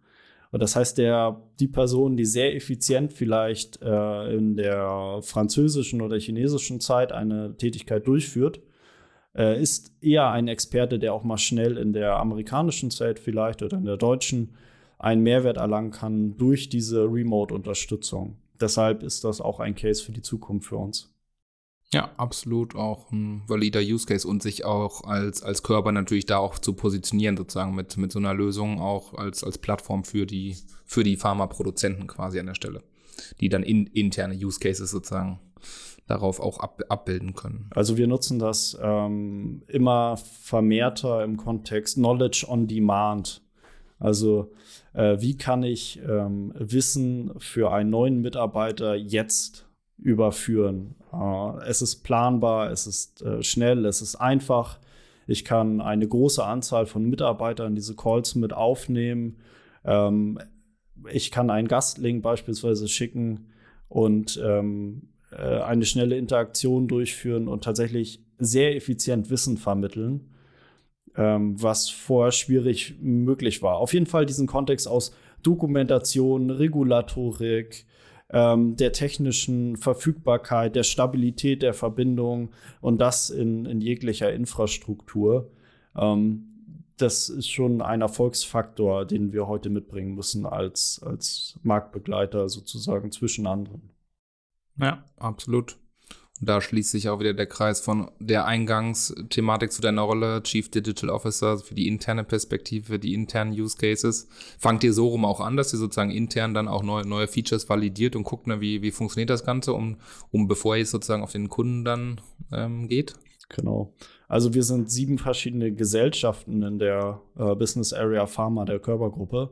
[0.50, 6.18] Und das heißt, der, die Person, die sehr effizient vielleicht äh, in der französischen oder
[6.18, 8.60] chinesischen Zeit eine Tätigkeit durchführt,
[9.36, 13.76] äh, ist eher ein Experte, der auch mal schnell in der amerikanischen Zeit vielleicht oder
[13.76, 14.56] in der deutschen
[15.06, 18.38] einen Mehrwert erlangen kann durch diese Remote-Unterstützung.
[18.60, 21.14] Deshalb ist das auch ein Case für die Zukunft für uns.
[21.92, 26.38] Ja, absolut auch ein valider Use Case und sich auch als, als Körper natürlich da
[26.38, 30.56] auch zu positionieren, sozusagen mit, mit so einer Lösung auch als, als Plattform für die,
[30.84, 32.82] für die Pharmaproduzenten quasi an der Stelle,
[33.40, 35.38] die dann in, interne Use Cases sozusagen
[36.08, 37.70] darauf auch ab, abbilden können.
[37.72, 43.42] Also wir nutzen das ähm, immer vermehrter im Kontext Knowledge on Demand.
[44.00, 44.52] Also
[44.96, 50.94] äh, wie kann ich ähm, Wissen für einen neuen Mitarbeiter jetzt überführen?
[51.12, 54.80] Äh, es ist planbar, es ist äh, schnell, es ist einfach.
[55.26, 59.36] Ich kann eine große Anzahl von Mitarbeitern diese Calls mit aufnehmen.
[59.84, 60.38] Ähm,
[61.12, 63.48] ich kann einen Gastlink beispielsweise schicken
[63.88, 70.30] und ähm, äh, eine schnelle Interaktion durchführen und tatsächlich sehr effizient Wissen vermitteln
[71.16, 73.76] ähm, was vorher schwierig möglich war.
[73.78, 77.86] Auf jeden Fall diesen Kontext aus Dokumentation, Regulatorik,
[78.30, 82.50] ähm, der technischen Verfügbarkeit, der Stabilität der Verbindung
[82.80, 85.50] und das in, in jeglicher Infrastruktur.
[85.96, 86.52] Ähm,
[86.96, 93.46] das ist schon ein Erfolgsfaktor, den wir heute mitbringen müssen als, als Marktbegleiter sozusagen zwischen
[93.46, 93.90] anderen.
[94.78, 95.78] Ja, absolut.
[96.40, 101.08] Da schließt sich auch wieder der Kreis von der Eingangsthematik zu deiner Rolle, Chief Digital
[101.08, 104.28] Officer, für die interne Perspektive, die internen Use Cases.
[104.58, 107.68] Fangt ihr so rum auch an, dass ihr sozusagen intern dann auch neue, neue Features
[107.68, 109.96] validiert und guckt, ne, wie, wie funktioniert das Ganze, um,
[110.30, 112.20] um bevor ihr sozusagen auf den Kunden dann
[112.52, 113.14] ähm, geht?
[113.48, 113.94] Genau.
[114.28, 119.50] Also wir sind sieben verschiedene Gesellschaften in der äh, Business Area Pharma der Körpergruppe.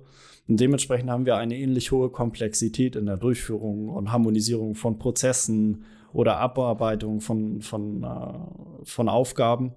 [0.49, 5.85] Und dementsprechend haben wir eine ähnlich hohe Komplexität in der Durchführung und Harmonisierung von Prozessen,
[6.15, 9.75] oder Abarbeitung von, von, äh, von Aufgaben.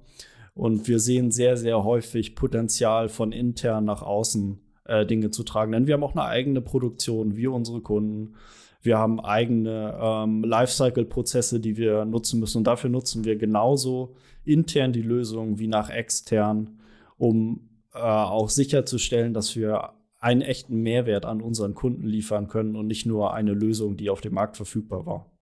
[0.53, 5.71] Und wir sehen sehr, sehr häufig Potenzial von intern nach außen äh, Dinge zu tragen.
[5.71, 8.35] Denn wir haben auch eine eigene Produktion, wie unsere Kunden.
[8.81, 12.59] Wir haben eigene ähm, Lifecycle-Prozesse, die wir nutzen müssen.
[12.59, 16.79] Und dafür nutzen wir genauso intern die Lösung wie nach extern,
[17.17, 22.85] um äh, auch sicherzustellen, dass wir einen echten Mehrwert an unseren Kunden liefern können und
[22.85, 25.36] nicht nur eine Lösung, die auf dem Markt verfügbar war.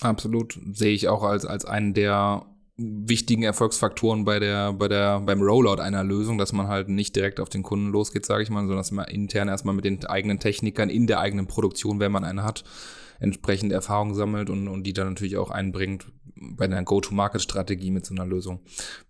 [0.00, 0.58] Absolut.
[0.72, 5.82] Sehe ich auch als, als einen der wichtigen Erfolgsfaktoren bei der, bei der, beim Rollout
[5.82, 8.76] einer Lösung, dass man halt nicht direkt auf den Kunden losgeht, sage ich mal, sondern
[8.78, 12.44] dass man intern erstmal mit den eigenen Technikern in der eigenen Produktion, wenn man eine
[12.44, 12.62] hat,
[13.18, 16.06] entsprechend Erfahrung sammelt und, und die dann natürlich auch einbringt
[16.36, 18.60] bei einer Go-to-Market-Strategie mit so einer Lösung.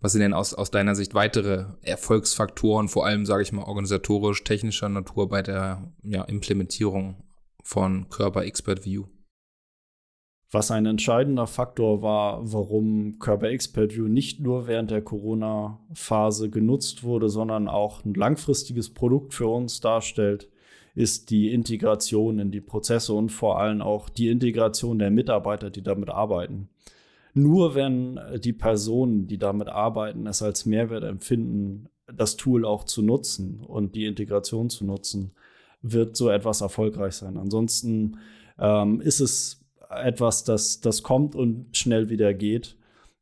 [0.01, 4.43] Was sind denn aus, aus deiner Sicht weitere Erfolgsfaktoren, vor allem, sage ich mal, organisatorisch,
[4.43, 7.23] technischer Natur bei der ja, Implementierung
[7.63, 9.05] von Körper Expert View?
[10.51, 17.03] Was ein entscheidender Faktor war, warum Körper Expert View nicht nur während der Corona-Phase genutzt
[17.03, 20.49] wurde, sondern auch ein langfristiges Produkt für uns darstellt,
[20.95, 25.83] ist die Integration in die Prozesse und vor allem auch die Integration der Mitarbeiter, die
[25.83, 26.69] damit arbeiten.
[27.35, 33.03] Nur wenn die Personen, die damit arbeiten, es als Mehrwert empfinden, das Tool auch zu
[33.03, 35.31] nutzen und die Integration zu nutzen,
[35.83, 37.37] wird so etwas erfolgreich sein.
[37.37, 38.17] Ansonsten
[38.57, 39.58] ähm, ist es
[39.89, 42.75] etwas, das, das kommt und schnell wieder geht.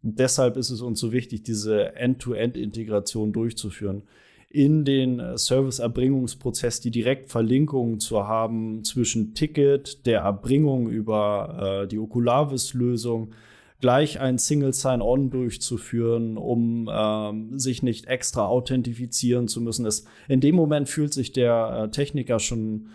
[0.04, 4.04] Und deshalb ist es uns so wichtig, diese End-to-End-Integration durchzuführen.
[4.50, 13.34] In den Service-Erbringungsprozess die Direktverlinkungen zu haben zwischen Ticket, der Erbringung über äh, die Okulavis-Lösung,
[13.82, 19.86] gleich ein Single Sign-On durchzuführen, um ähm, sich nicht extra authentifizieren zu müssen.
[19.86, 22.88] Es, in dem Moment fühlt sich der äh, Techniker schon,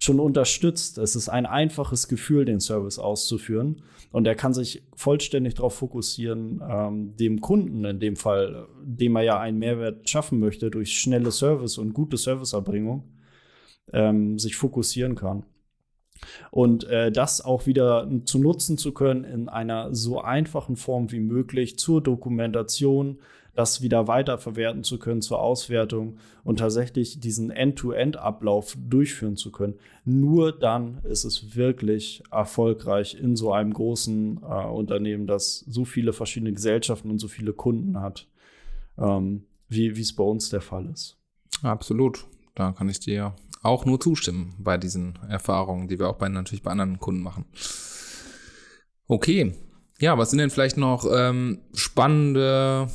[0.00, 0.98] schon unterstützt.
[0.98, 3.82] Es ist ein einfaches Gefühl, den Service auszuführen.
[4.12, 9.22] Und er kann sich vollständig darauf fokussieren, ähm, dem Kunden in dem Fall, dem er
[9.22, 13.04] ja einen Mehrwert schaffen möchte, durch schnelle Service und gute Serviceerbringung,
[13.92, 15.44] ähm, sich fokussieren kann.
[16.50, 21.20] Und äh, das auch wieder zu nutzen zu können in einer so einfachen Form wie
[21.20, 23.18] möglich zur Dokumentation,
[23.60, 29.74] das wieder weiterverwerten zu können zur Auswertung und tatsächlich diesen End-to-End-Ablauf durchführen zu können.
[30.06, 36.14] Nur dann ist es wirklich erfolgreich in so einem großen äh, Unternehmen, das so viele
[36.14, 38.28] verschiedene Gesellschaften und so viele Kunden hat,
[38.96, 41.18] ähm, wie es bei uns der Fall ist.
[41.62, 42.26] Absolut.
[42.54, 46.62] Da kann ich dir auch nur zustimmen bei diesen Erfahrungen, die wir auch bei, natürlich
[46.62, 47.44] bei anderen Kunden machen.
[49.06, 49.54] Okay.
[49.98, 52.88] Ja, was sind denn vielleicht noch ähm, spannende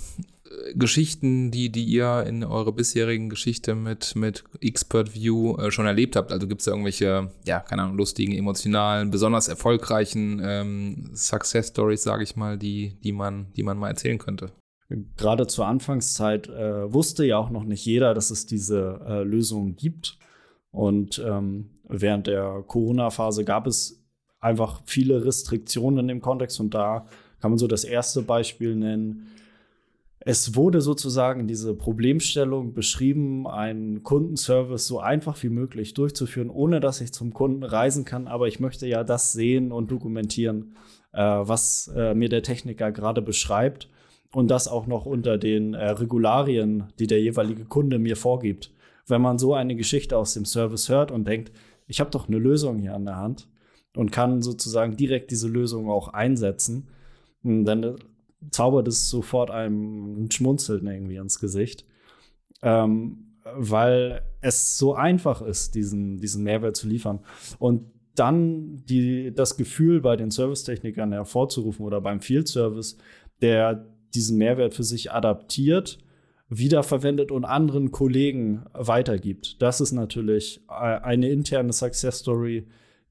[0.73, 6.15] Geschichten, die, die ihr in eurer bisherigen Geschichte mit, mit Expert View äh, schon erlebt
[6.15, 6.31] habt?
[6.31, 12.23] Also gibt es irgendwelche, ja, keine Ahnung, lustigen, emotionalen, besonders erfolgreichen ähm, Success Stories, sage
[12.23, 14.51] ich mal, die, die, man, die man mal erzählen könnte?
[15.17, 19.75] Gerade zur Anfangszeit äh, wusste ja auch noch nicht jeder, dass es diese äh, Lösung
[19.75, 20.19] gibt.
[20.71, 24.03] Und ähm, während der Corona-Phase gab es
[24.39, 26.59] einfach viele Restriktionen in dem Kontext.
[26.59, 27.07] Und da
[27.39, 29.27] kann man so das erste Beispiel nennen.
[30.25, 36.99] Es wurde sozusagen diese Problemstellung beschrieben, einen Kundenservice so einfach wie möglich durchzuführen, ohne dass
[36.99, 38.27] ich zum Kunden reisen kann.
[38.27, 40.75] Aber ich möchte ja das sehen und dokumentieren,
[41.13, 43.87] äh, was äh, mir der Techniker gerade beschreibt.
[44.33, 48.71] Und das auch noch unter den äh, Regularien, die der jeweilige Kunde mir vorgibt
[49.07, 51.51] wenn man so eine Geschichte aus dem Service hört und denkt,
[51.87, 53.47] ich habe doch eine Lösung hier an der Hand
[53.95, 56.87] und kann sozusagen direkt diese Lösung auch einsetzen,
[57.43, 57.97] hm, dann
[58.51, 61.85] zaubert es sofort einem ein Schmunzeln irgendwie ins Gesicht.
[62.61, 67.19] Ähm, weil es so einfach ist, diesen, diesen Mehrwert zu liefern.
[67.59, 72.97] Und dann die, das Gefühl bei den Servicetechnikern hervorzurufen oder beim Field Service,
[73.41, 75.99] der diesen Mehrwert für sich adaptiert
[76.47, 79.61] wiederverwendet und anderen Kollegen weitergibt.
[79.61, 82.67] Das ist natürlich äh, eine interne Success Story,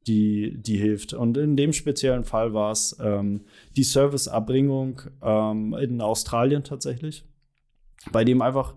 [0.06, 1.12] die, die hilft.
[1.14, 3.44] Und in dem speziellen Fall war es ähm,
[3.76, 7.24] die Serviceerbringung ähm, in Australien tatsächlich,
[8.12, 8.74] bei dem einfach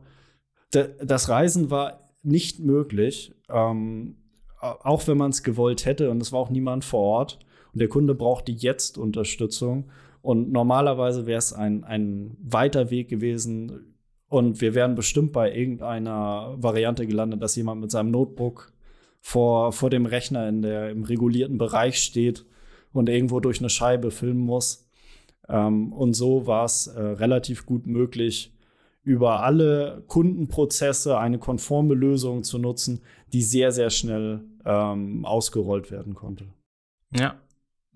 [0.72, 4.18] das Reisen war nicht möglich, ähm,
[4.60, 7.40] auch wenn man es gewollt hätte und es war auch niemand vor Ort.
[7.74, 9.90] Und der Kunde brauchte jetzt Unterstützung.
[10.22, 13.96] Und normalerweise wäre es ein, ein weiter Weg gewesen,
[14.30, 18.74] und wir wären bestimmt bei irgendeiner Variante gelandet, dass jemand mit seinem Notebook
[19.28, 22.46] vor, vor dem Rechner in der, im regulierten Bereich steht
[22.94, 24.88] und irgendwo durch eine Scheibe filmen muss.
[25.50, 28.54] Ähm, und so war es äh, relativ gut möglich,
[29.04, 33.02] über alle Kundenprozesse eine konforme Lösung zu nutzen,
[33.34, 36.46] die sehr, sehr schnell ähm, ausgerollt werden konnte.
[37.14, 37.36] Ja,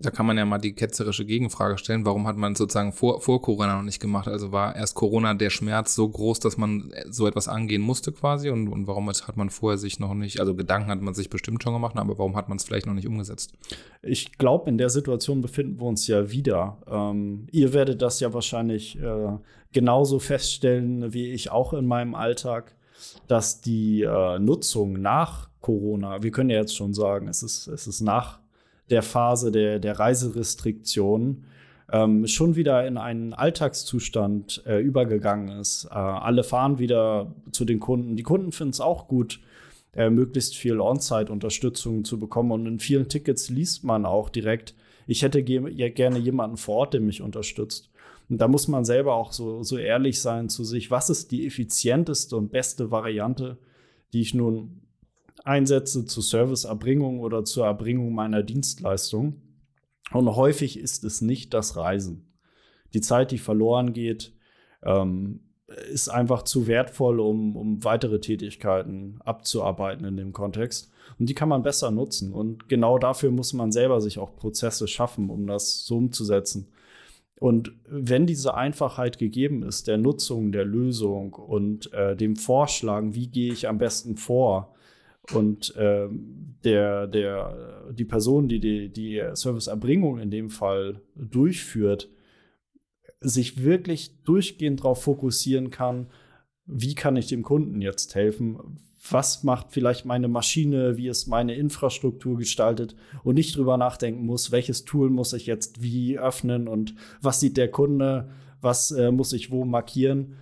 [0.02, 3.40] da kann man ja mal die ketzerische Gegenfrage stellen, warum hat man sozusagen vor, vor
[3.40, 4.28] Corona noch nicht gemacht?
[4.28, 8.50] Also war erst Corona der Schmerz so groß, dass man so etwas angehen musste quasi
[8.50, 11.62] und, und warum hat man vorher sich noch nicht, also Gedanken hat man sich bestimmt
[11.62, 13.52] schon gemacht, aber warum hat man es vielleicht noch nicht umgesetzt?
[14.02, 16.78] Ich glaube, in der Situation befinden wir uns ja wieder.
[16.90, 19.36] Ähm, ihr werdet das ja wahrscheinlich äh,
[19.72, 22.74] genauso feststellen wie ich auch in meinem Alltag,
[23.28, 27.86] dass die äh, Nutzung nach Corona, wir können ja jetzt schon sagen, es ist, es
[27.86, 28.41] ist nach
[28.90, 31.44] der Phase der, der Reiserestriktionen
[31.92, 35.86] ähm, schon wieder in einen Alltagszustand äh, übergegangen ist.
[35.90, 38.16] Äh, alle fahren wieder zu den Kunden.
[38.16, 39.40] Die Kunden finden es auch gut,
[39.94, 42.50] äh, möglichst viel On-Site-Unterstützung zu bekommen.
[42.50, 44.74] Und in vielen Tickets liest man auch direkt,
[45.06, 47.90] ich hätte ge gerne jemanden vor Ort, der mich unterstützt.
[48.30, 51.46] Und da muss man selber auch so, so ehrlich sein zu sich, was ist die
[51.46, 53.58] effizienteste und beste Variante,
[54.12, 54.81] die ich nun
[55.44, 59.42] einsetze zur Serviceerbringung oder zur Erbringung meiner Dienstleistung.
[60.12, 62.32] Und häufig ist es nicht das Reisen.
[62.94, 64.34] Die Zeit, die verloren geht,
[64.82, 65.40] ähm,
[65.90, 70.90] ist einfach zu wertvoll, um, um weitere Tätigkeiten abzuarbeiten in dem Kontext.
[71.18, 72.32] Und die kann man besser nutzen.
[72.32, 76.68] Und genau dafür muss man selber sich auch Prozesse schaffen, um das so umzusetzen.
[77.36, 83.28] Und wenn diese Einfachheit gegeben ist, der Nutzung der Lösung und äh, dem Vorschlagen, wie
[83.28, 84.74] gehe ich am besten vor,
[85.30, 86.08] und äh,
[86.64, 92.08] der, der, die Person, die die, die Serviceerbringung in dem Fall durchführt,
[93.20, 96.08] sich wirklich durchgehend darauf fokussieren kann,
[96.66, 98.80] wie kann ich dem Kunden jetzt helfen?
[99.10, 100.96] Was macht vielleicht meine Maschine?
[100.96, 102.94] Wie ist meine Infrastruktur gestaltet?
[103.24, 107.56] Und nicht drüber nachdenken muss, welches Tool muss ich jetzt wie öffnen und was sieht
[107.56, 108.28] der Kunde?
[108.60, 110.36] Was äh, muss ich wo markieren?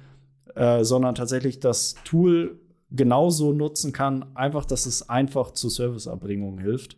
[0.55, 2.61] Äh, sondern tatsächlich das Tool
[2.91, 6.97] genauso nutzen kann, einfach, dass es einfach zur Serviceerbringung hilft.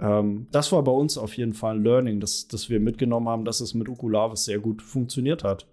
[0.00, 3.44] Ähm, das war bei uns auf jeden Fall ein Learning, dass, dass wir mitgenommen haben,
[3.44, 5.66] dass es mit Ukulavis sehr gut funktioniert hat.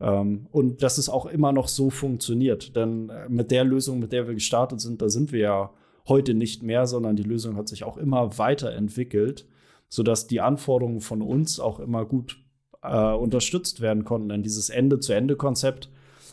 [0.00, 2.76] Ähm, und dass es auch immer noch so funktioniert.
[2.76, 5.70] Denn äh, mit der Lösung, mit der wir gestartet sind, da sind wir ja
[6.06, 9.46] heute nicht mehr, sondern die Lösung hat sich auch immer weiterentwickelt,
[9.88, 12.38] sodass die Anforderungen von uns auch immer gut
[12.82, 14.28] äh, unterstützt werden konnten.
[14.28, 15.90] Denn dieses Ende-zu-Ende-Konzept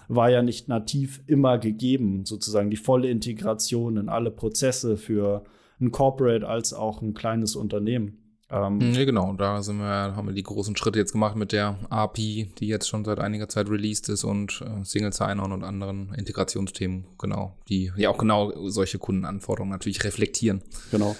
[0.08, 5.44] war ja nicht nativ immer gegeben, sozusagen die volle Integration in alle Prozesse für
[5.80, 8.18] ein Corporate als auch ein kleines Unternehmen.
[8.50, 11.76] Ähm, ja, genau, da sind wir, haben wir die großen Schritte jetzt gemacht mit der
[11.90, 16.14] API, die jetzt schon seit einiger Zeit released ist und äh, Single Sign-On und anderen
[16.14, 20.62] Integrationsthemen, genau, die ja auch genau solche Kundenanforderungen natürlich reflektieren.
[20.92, 21.16] Genau.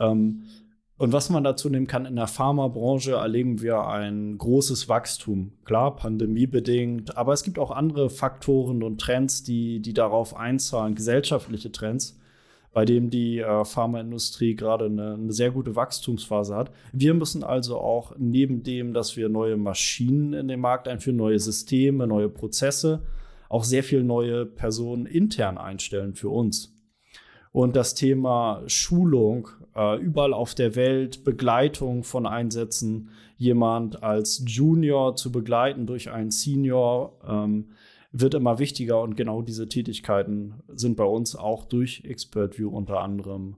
[0.00, 0.44] Ähm,
[0.98, 5.52] und was man dazu nehmen kann, in der Pharmabranche erleben wir ein großes Wachstum.
[5.64, 11.72] Klar, pandemiebedingt, aber es gibt auch andere Faktoren und Trends, die, die darauf einzahlen, gesellschaftliche
[11.72, 12.18] Trends
[12.72, 16.70] bei dem die äh, Pharmaindustrie gerade eine, eine, sehr gute Wachstumsphase hat.
[16.92, 21.40] Wir müssen also auch neben dem, dass wir neue Maschinen in den Markt einführen, neue
[21.40, 23.02] Systeme, neue Prozesse,
[23.48, 26.74] auch sehr viel neue Personen intern einstellen für uns.
[27.50, 29.48] Und das Thema Schulung
[29.78, 36.32] äh, überall auf der Welt, Begleitung von Einsätzen, jemand als Junior zu begleiten durch einen
[36.32, 37.70] Senior, ähm,
[38.10, 43.00] wird immer wichtiger und genau diese Tätigkeiten sind bei uns auch durch Expert View unter
[43.00, 43.56] anderem,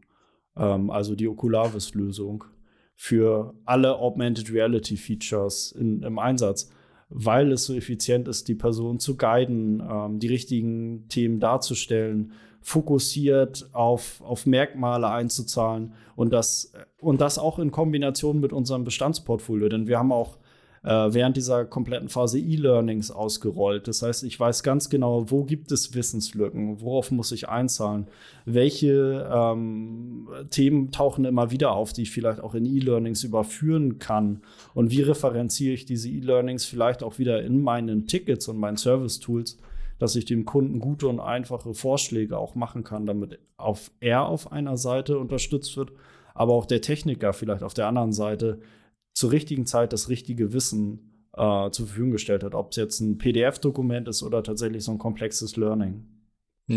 [0.56, 2.44] ähm, also die Oculavis-Lösung
[2.94, 6.70] für alle Augmented Reality Features in, im Einsatz,
[7.08, 13.68] weil es so effizient ist, die Person zu guiden, ähm, die richtigen Themen darzustellen, fokussiert
[13.72, 19.68] auf, auf Merkmale einzuzahlen und das, und das auch in Kombination mit unserem Bestandsportfolio.
[19.68, 20.36] Denn wir haben auch
[20.82, 23.86] äh, während dieser kompletten Phase E-Learnings ausgerollt.
[23.86, 28.06] Das heißt, ich weiß ganz genau, wo gibt es Wissenslücken, worauf muss ich einzahlen,
[28.46, 34.40] welche ähm, Themen tauchen immer wieder auf, die ich vielleicht auch in E-Learnings überführen kann
[34.72, 39.58] und wie referenziere ich diese E-Learnings vielleicht auch wieder in meinen Tickets und meinen Service-Tools
[40.00, 44.50] dass ich dem Kunden gute und einfache Vorschläge auch machen kann, damit auf er auf
[44.50, 45.92] einer Seite unterstützt wird,
[46.34, 48.60] aber auch der Techniker vielleicht auf der anderen Seite
[49.12, 53.18] zur richtigen Zeit das richtige Wissen äh, zur Verfügung gestellt hat, ob es jetzt ein
[53.18, 56.06] PDF-Dokument ist oder tatsächlich so ein komplexes Learning.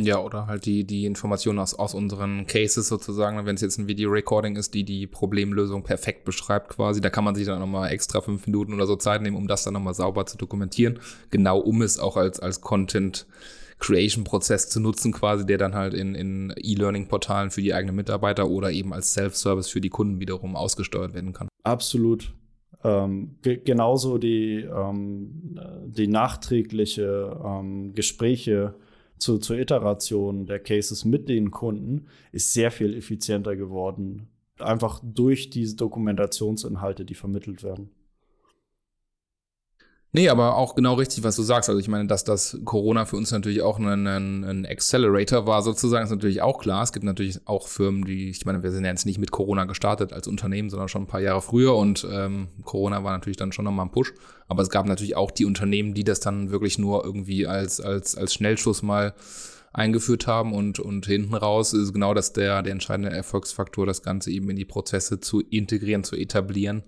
[0.01, 3.87] Ja, oder halt die, die Informationen aus, aus unseren Cases sozusagen, wenn es jetzt ein
[3.87, 8.19] Video-Recording ist, die die Problemlösung perfekt beschreibt quasi, da kann man sich dann nochmal extra
[8.21, 11.83] fünf Minuten oder so Zeit nehmen, um das dann nochmal sauber zu dokumentieren, genau um
[11.83, 13.27] es auch als, als Content
[13.77, 18.71] Creation-Prozess zu nutzen, quasi, der dann halt in, in E-Learning-Portalen für die eigenen Mitarbeiter oder
[18.71, 21.49] eben als Self-Service für die Kunden wiederum ausgesteuert werden kann.
[21.63, 22.33] Absolut.
[22.83, 28.73] Ähm, genauso die, ähm, die nachträgliche ähm, Gespräche
[29.17, 34.27] zu, zur Iteration der Cases mit den Kunden ist sehr viel effizienter geworden.
[34.59, 37.89] Einfach durch diese Dokumentationsinhalte, die vermittelt werden.
[40.15, 41.69] Nee, aber auch genau richtig, was du sagst.
[41.69, 45.63] Also ich meine, dass das Corona für uns natürlich auch ein, ein, ein, Accelerator war,
[45.63, 46.83] sozusagen, ist natürlich auch klar.
[46.83, 49.65] Es gibt natürlich auch Firmen, die, ich meine, wir sind ja jetzt nicht mit Corona
[49.65, 53.51] gestartet als Unternehmen, sondern schon ein paar Jahre früher und ähm, Corona war natürlich dann
[53.51, 54.13] schon nochmal ein Push.
[54.47, 58.15] Aber es gab natürlich auch die Unternehmen, die das dann wirklich nur irgendwie als, als,
[58.15, 59.15] als Schnellschuss mal
[59.73, 64.31] eingeführt haben und, und hinten raus ist genau das der, der entscheidende Erfolgsfaktor, das Ganze
[64.31, 66.83] eben in die Prozesse zu integrieren, zu etablieren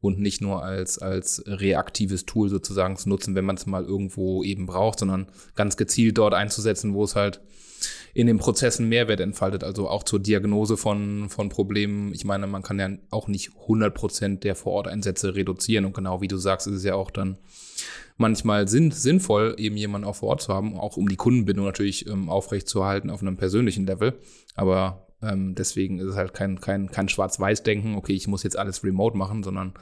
[0.00, 4.44] und nicht nur als, als reaktives Tool sozusagen zu nutzen, wenn man es mal irgendwo
[4.44, 5.26] eben braucht, sondern
[5.56, 7.40] ganz gezielt dort einzusetzen, wo es halt
[8.14, 12.12] in den Prozessen Mehrwert entfaltet, also auch zur Diagnose von, von Problemen.
[12.12, 16.36] Ich meine, man kann ja auch nicht 100% der Vororteinsätze reduzieren und genau wie du
[16.36, 17.38] sagst, ist es ja auch dann
[18.16, 22.06] manchmal sinn, sinnvoll, eben jemanden auch vor Ort zu haben, auch um die Kundenbindung natürlich
[22.08, 24.18] ähm, aufrechtzuerhalten auf einem persönlichen Level.
[24.54, 28.84] Aber ähm, deswegen ist es halt kein, kein, kein Schwarz-Weiß-Denken, okay, ich muss jetzt alles
[28.84, 29.74] remote machen, sondern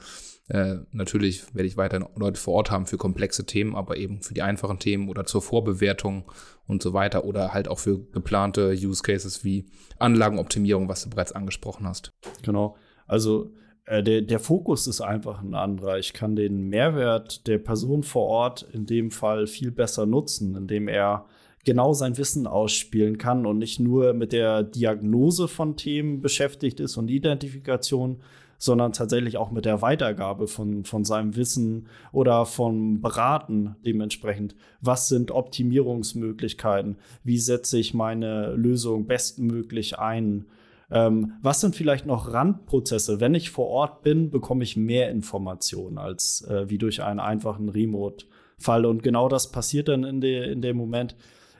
[0.49, 4.33] äh, natürlich werde ich weiterhin Leute vor Ort haben für komplexe Themen, aber eben für
[4.33, 6.23] die einfachen Themen oder zur Vorbewertung
[6.67, 9.65] und so weiter oder halt auch für geplante Use Cases wie
[9.99, 12.13] Anlagenoptimierung, was du bereits angesprochen hast.
[12.43, 12.77] Genau.
[13.07, 13.51] Also
[13.85, 15.97] äh, der, der Fokus ist einfach ein anderer.
[15.97, 20.87] Ich kann den Mehrwert der Person vor Ort in dem Fall viel besser nutzen, indem
[20.87, 21.25] er
[21.65, 26.95] genau sein Wissen ausspielen kann und nicht nur mit der Diagnose von Themen beschäftigt ist
[26.95, 28.21] und Identifikation,
[28.57, 34.55] sondern tatsächlich auch mit der Weitergabe von, von seinem Wissen oder vom Beraten dementsprechend.
[34.81, 36.97] Was sind Optimierungsmöglichkeiten?
[37.23, 40.45] Wie setze ich meine Lösung bestmöglich ein?
[40.89, 43.19] Ähm, was sind vielleicht noch Randprozesse?
[43.19, 47.69] Wenn ich vor Ort bin, bekomme ich mehr Informationen als äh, wie durch einen einfachen
[47.69, 48.85] Remote-Fall.
[48.85, 51.15] Und genau das passiert dann in, de, in dem Moment,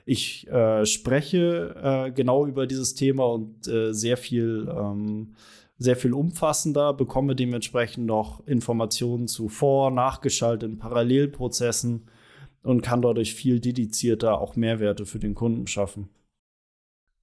[0.06, 5.34] ich äh, spreche äh, genau über dieses Thema und äh, sehr viel, ähm,
[5.78, 12.08] sehr viel umfassender, bekomme dementsprechend noch Informationen zu vor-, nachgeschalteten Parallelprozessen
[12.62, 16.08] und kann dadurch viel dedizierter auch Mehrwerte für den Kunden schaffen.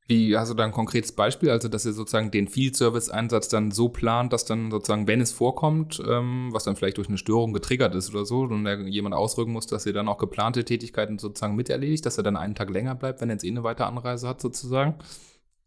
[0.08, 3.90] Wie hast du da ein konkretes Beispiel, also dass ihr sozusagen den Field-Service-Einsatz dann so
[3.90, 7.96] plant, dass dann sozusagen, wenn es vorkommt, ähm, was dann vielleicht durch eine Störung getriggert
[7.96, 12.06] ist oder so, und jemand ausrücken muss, dass ihr dann auch geplante Tätigkeiten sozusagen miterledigt,
[12.06, 14.42] dass er dann einen Tag länger bleibt, wenn er jetzt eh eine weitere Anreise hat
[14.42, 14.94] sozusagen?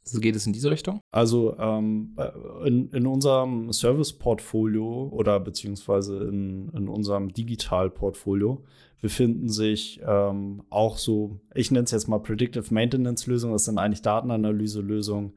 [0.08, 1.00] Also geht es in diese Richtung?
[1.10, 2.16] Also ähm,
[2.64, 8.64] in, in unserem Service-Portfolio oder beziehungsweise in, in unserem Digital-Portfolio
[9.00, 13.78] befinden sich ähm, auch so, ich nenne es jetzt mal Predictive Maintenance Lösungen, das sind
[13.78, 15.34] eigentlich Datenanalyse-Lösungen,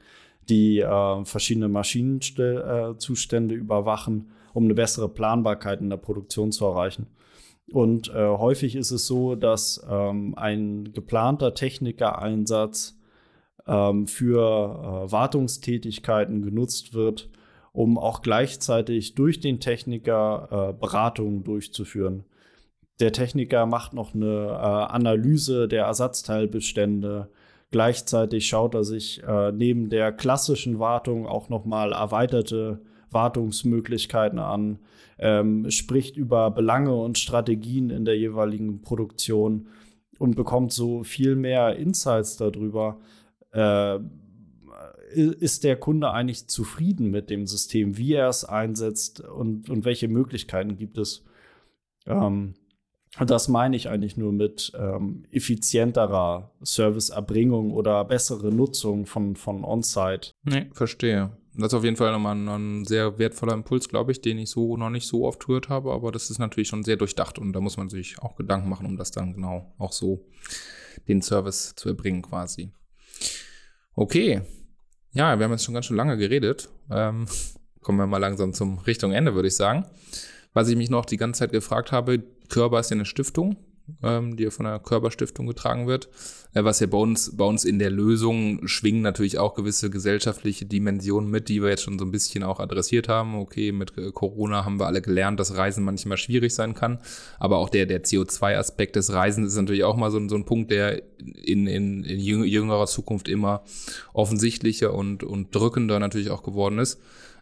[0.50, 7.08] die äh, verschiedene Maschinenzustände äh, überwachen, um eine bessere Planbarkeit in der Produktion zu erreichen.
[7.72, 12.98] Und äh, häufig ist es so, dass ähm, ein geplanter Technikereinsatz
[13.72, 17.30] ähm, für äh, Wartungstätigkeiten genutzt wird,
[17.72, 22.26] um auch gleichzeitig durch den Techniker äh, Beratungen durchzuführen.
[23.00, 27.30] Der Techniker macht noch eine äh, Analyse der Ersatzteilbestände.
[27.72, 34.80] Gleichzeitig schaut er sich äh, neben der klassischen Wartung auch nochmal erweiterte Wartungsmöglichkeiten an,
[35.18, 39.68] ähm, spricht über Belange und Strategien in der jeweiligen Produktion
[40.20, 43.00] und bekommt so viel mehr Insights darüber.
[43.52, 44.00] Äh,
[45.14, 50.08] ist der Kunde eigentlich zufrieden mit dem System, wie er es einsetzt und, und welche
[50.08, 51.26] Möglichkeiten gibt es?
[52.06, 52.54] Ähm,
[53.20, 60.32] das meine ich eigentlich nur mit ähm, effizienterer Serviceerbringung oder bessere Nutzung von, von On-Site.
[60.44, 61.32] Nee, verstehe.
[61.54, 64.50] Das ist auf jeden Fall nochmal ein, ein sehr wertvoller Impuls, glaube ich, den ich
[64.50, 67.52] so noch nicht so oft gehört habe, aber das ist natürlich schon sehr durchdacht und
[67.52, 70.26] da muss man sich auch Gedanken machen, um das dann genau auch so
[71.10, 72.72] den Service zu erbringen quasi.
[73.96, 74.42] Okay.
[75.14, 76.70] Ja, wir haben jetzt schon ganz schön lange geredet.
[76.90, 77.28] Ähm,
[77.82, 79.86] kommen wir mal langsam zum Richtung Ende, würde ich sagen.
[80.54, 83.58] Was ich mich noch die ganze Zeit gefragt habe, Körper ist ja eine Stiftung,
[84.04, 86.10] ähm, die von der Körperstiftung getragen wird.
[86.54, 90.66] Äh, was ja bei uns, bei uns in der Lösung schwingen natürlich auch gewisse gesellschaftliche
[90.66, 93.36] Dimensionen mit, die wir jetzt schon so ein bisschen auch adressiert haben.
[93.36, 97.00] Okay, mit äh, Corona haben wir alle gelernt, dass Reisen manchmal schwierig sein kann.
[97.40, 100.72] Aber auch der, der CO2-Aspekt des Reisens ist natürlich auch mal so, so ein Punkt,
[100.72, 103.64] der in, in, in jüngerer Zukunft immer
[104.14, 107.00] offensichtlicher und, und drückender natürlich auch geworden ist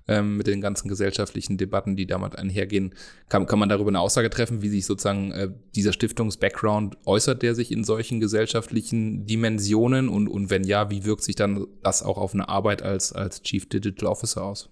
[0.10, 2.96] ähm, mit den ganzen gesellschaftlichen Debatten, die damit einhergehen.
[3.30, 7.54] Kann, kann man darüber eine Aussage treffen, wie sich sozusagen äh, dieser Stiftungs-Background äußert, der
[7.54, 12.18] sich in solchen gesellschaftlichen Dimensionen und, und wenn ja, wie wirkt sich dann das auch
[12.18, 14.72] auf eine Arbeit als, als Chief Digital Officer aus?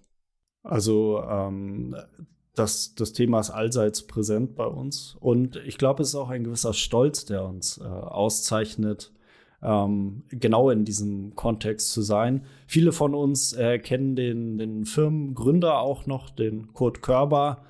[0.63, 1.95] Also ähm,
[2.55, 6.43] das, das Thema ist allseits präsent bei uns und ich glaube, es ist auch ein
[6.43, 9.11] gewisser Stolz, der uns äh, auszeichnet,
[9.61, 12.45] ähm, genau in diesem Kontext zu sein.
[12.67, 17.63] Viele von uns äh, kennen den, den Firmengründer auch noch, den Kurt Körber.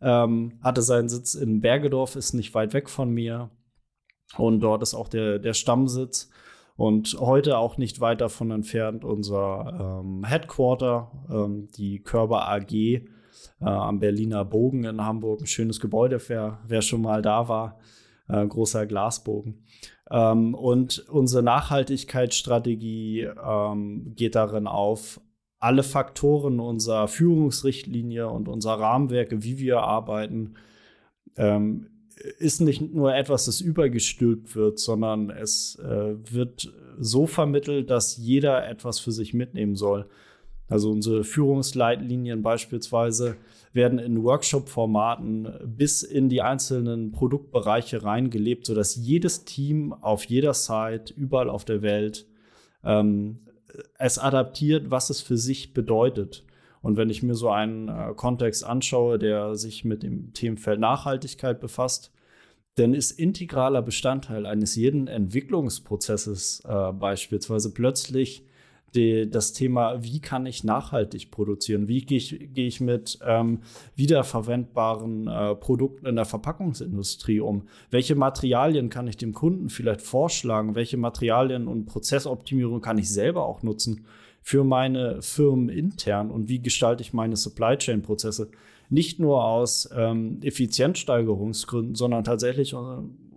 [0.00, 3.50] Ähm, hatte seinen Sitz in Bergedorf, ist nicht weit weg von mir.
[4.36, 6.30] Und dort ist auch der, der Stammsitz.
[6.76, 13.02] Und heute auch nicht weit davon entfernt unser ähm, Headquarter, ähm, die Körber AG äh,
[13.60, 15.40] am Berliner Bogen in Hamburg.
[15.40, 17.80] Ein schönes Gebäude, wer, wer schon mal da war.
[18.28, 19.64] Äh, großer Glasbogen.
[20.10, 25.20] Ähm, und unsere Nachhaltigkeitsstrategie ähm, geht darin auf,
[25.60, 30.54] alle Faktoren unserer Führungsrichtlinie und unserer Rahmenwerke, wie wir arbeiten,
[31.36, 31.88] ähm,
[32.38, 38.68] ist nicht nur etwas, das übergestülpt wird, sondern es äh, wird so vermittelt, dass jeder
[38.68, 40.08] etwas für sich mitnehmen soll.
[40.68, 43.36] Also unsere Führungsleitlinien beispielsweise
[43.72, 51.12] werden in Workshop-Formaten bis in die einzelnen Produktbereiche reingelebt, sodass jedes Team auf jeder Site,
[51.14, 52.26] überall auf der Welt,
[52.84, 53.40] ähm,
[53.98, 56.44] es adaptiert, was es für sich bedeutet.
[56.80, 61.60] Und wenn ich mir so einen äh, Kontext anschaue, der sich mit dem Themenfeld Nachhaltigkeit
[61.60, 62.12] befasst,
[62.76, 68.44] dann ist integraler Bestandteil eines jeden Entwicklungsprozesses äh, beispielsweise plötzlich
[68.94, 71.88] die, das Thema, wie kann ich nachhaltig produzieren?
[71.88, 73.60] Wie gehe ich, geh ich mit ähm,
[73.96, 77.68] wiederverwendbaren äh, Produkten in der Verpackungsindustrie um?
[77.90, 80.74] Welche Materialien kann ich dem Kunden vielleicht vorschlagen?
[80.74, 84.06] Welche Materialien und Prozessoptimierung kann ich selber auch nutzen
[84.42, 86.30] für meine Firmen intern?
[86.30, 88.50] Und wie gestalte ich meine Supply Chain Prozesse?
[88.90, 92.76] Nicht nur aus ähm, Effizienzsteigerungsgründen, sondern tatsächlich äh,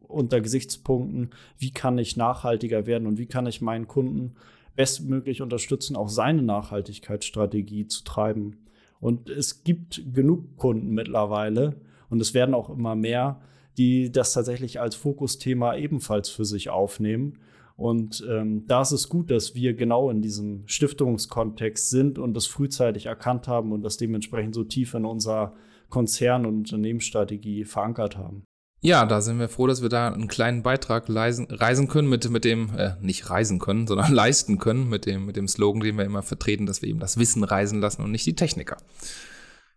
[0.08, 4.36] unter Gesichtspunkten, wie kann ich nachhaltiger werden und wie kann ich meinen Kunden
[4.76, 8.58] bestmöglich unterstützen, auch seine Nachhaltigkeitsstrategie zu treiben.
[9.00, 13.42] Und es gibt genug Kunden mittlerweile und es werden auch immer mehr,
[13.78, 17.40] die das tatsächlich als Fokusthema ebenfalls für sich aufnehmen.
[17.78, 22.46] Und ähm, da ist es gut, dass wir genau in diesem Stiftungskontext sind und das
[22.46, 25.56] frühzeitig erkannt haben und das dementsprechend so tief in unserer
[25.90, 28.44] Konzern- und Unternehmensstrategie verankert haben.
[28.84, 32.28] Ja, da sind wir froh, dass wir da einen kleinen Beitrag leisen, reisen können mit,
[32.32, 35.98] mit dem, äh, nicht reisen können, sondern leisten können mit dem, mit dem Slogan, den
[35.98, 38.78] wir immer vertreten, dass wir eben das Wissen reisen lassen und nicht die Techniker.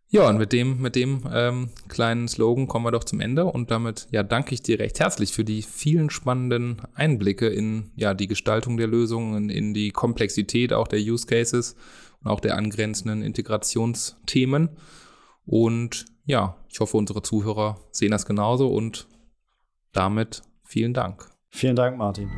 [0.09, 3.71] Ja, und mit dem, mit dem ähm, kleinen Slogan kommen wir doch zum Ende und
[3.71, 8.29] damit ja danke ich dir recht herzlich für die vielen spannenden Einblicke in ja die
[8.29, 11.75] Gestaltung der Lösungen, in, die Komplexität auch der Use Cases
[12.23, 14.69] und auch der angrenzenden Integrationsthemen.
[15.47, 19.09] Und ja, ich hoffe, unsere Zuhörer sehen das genauso und
[19.93, 21.31] damit vielen Dank.
[21.51, 22.29] Vielen Dank, Martin.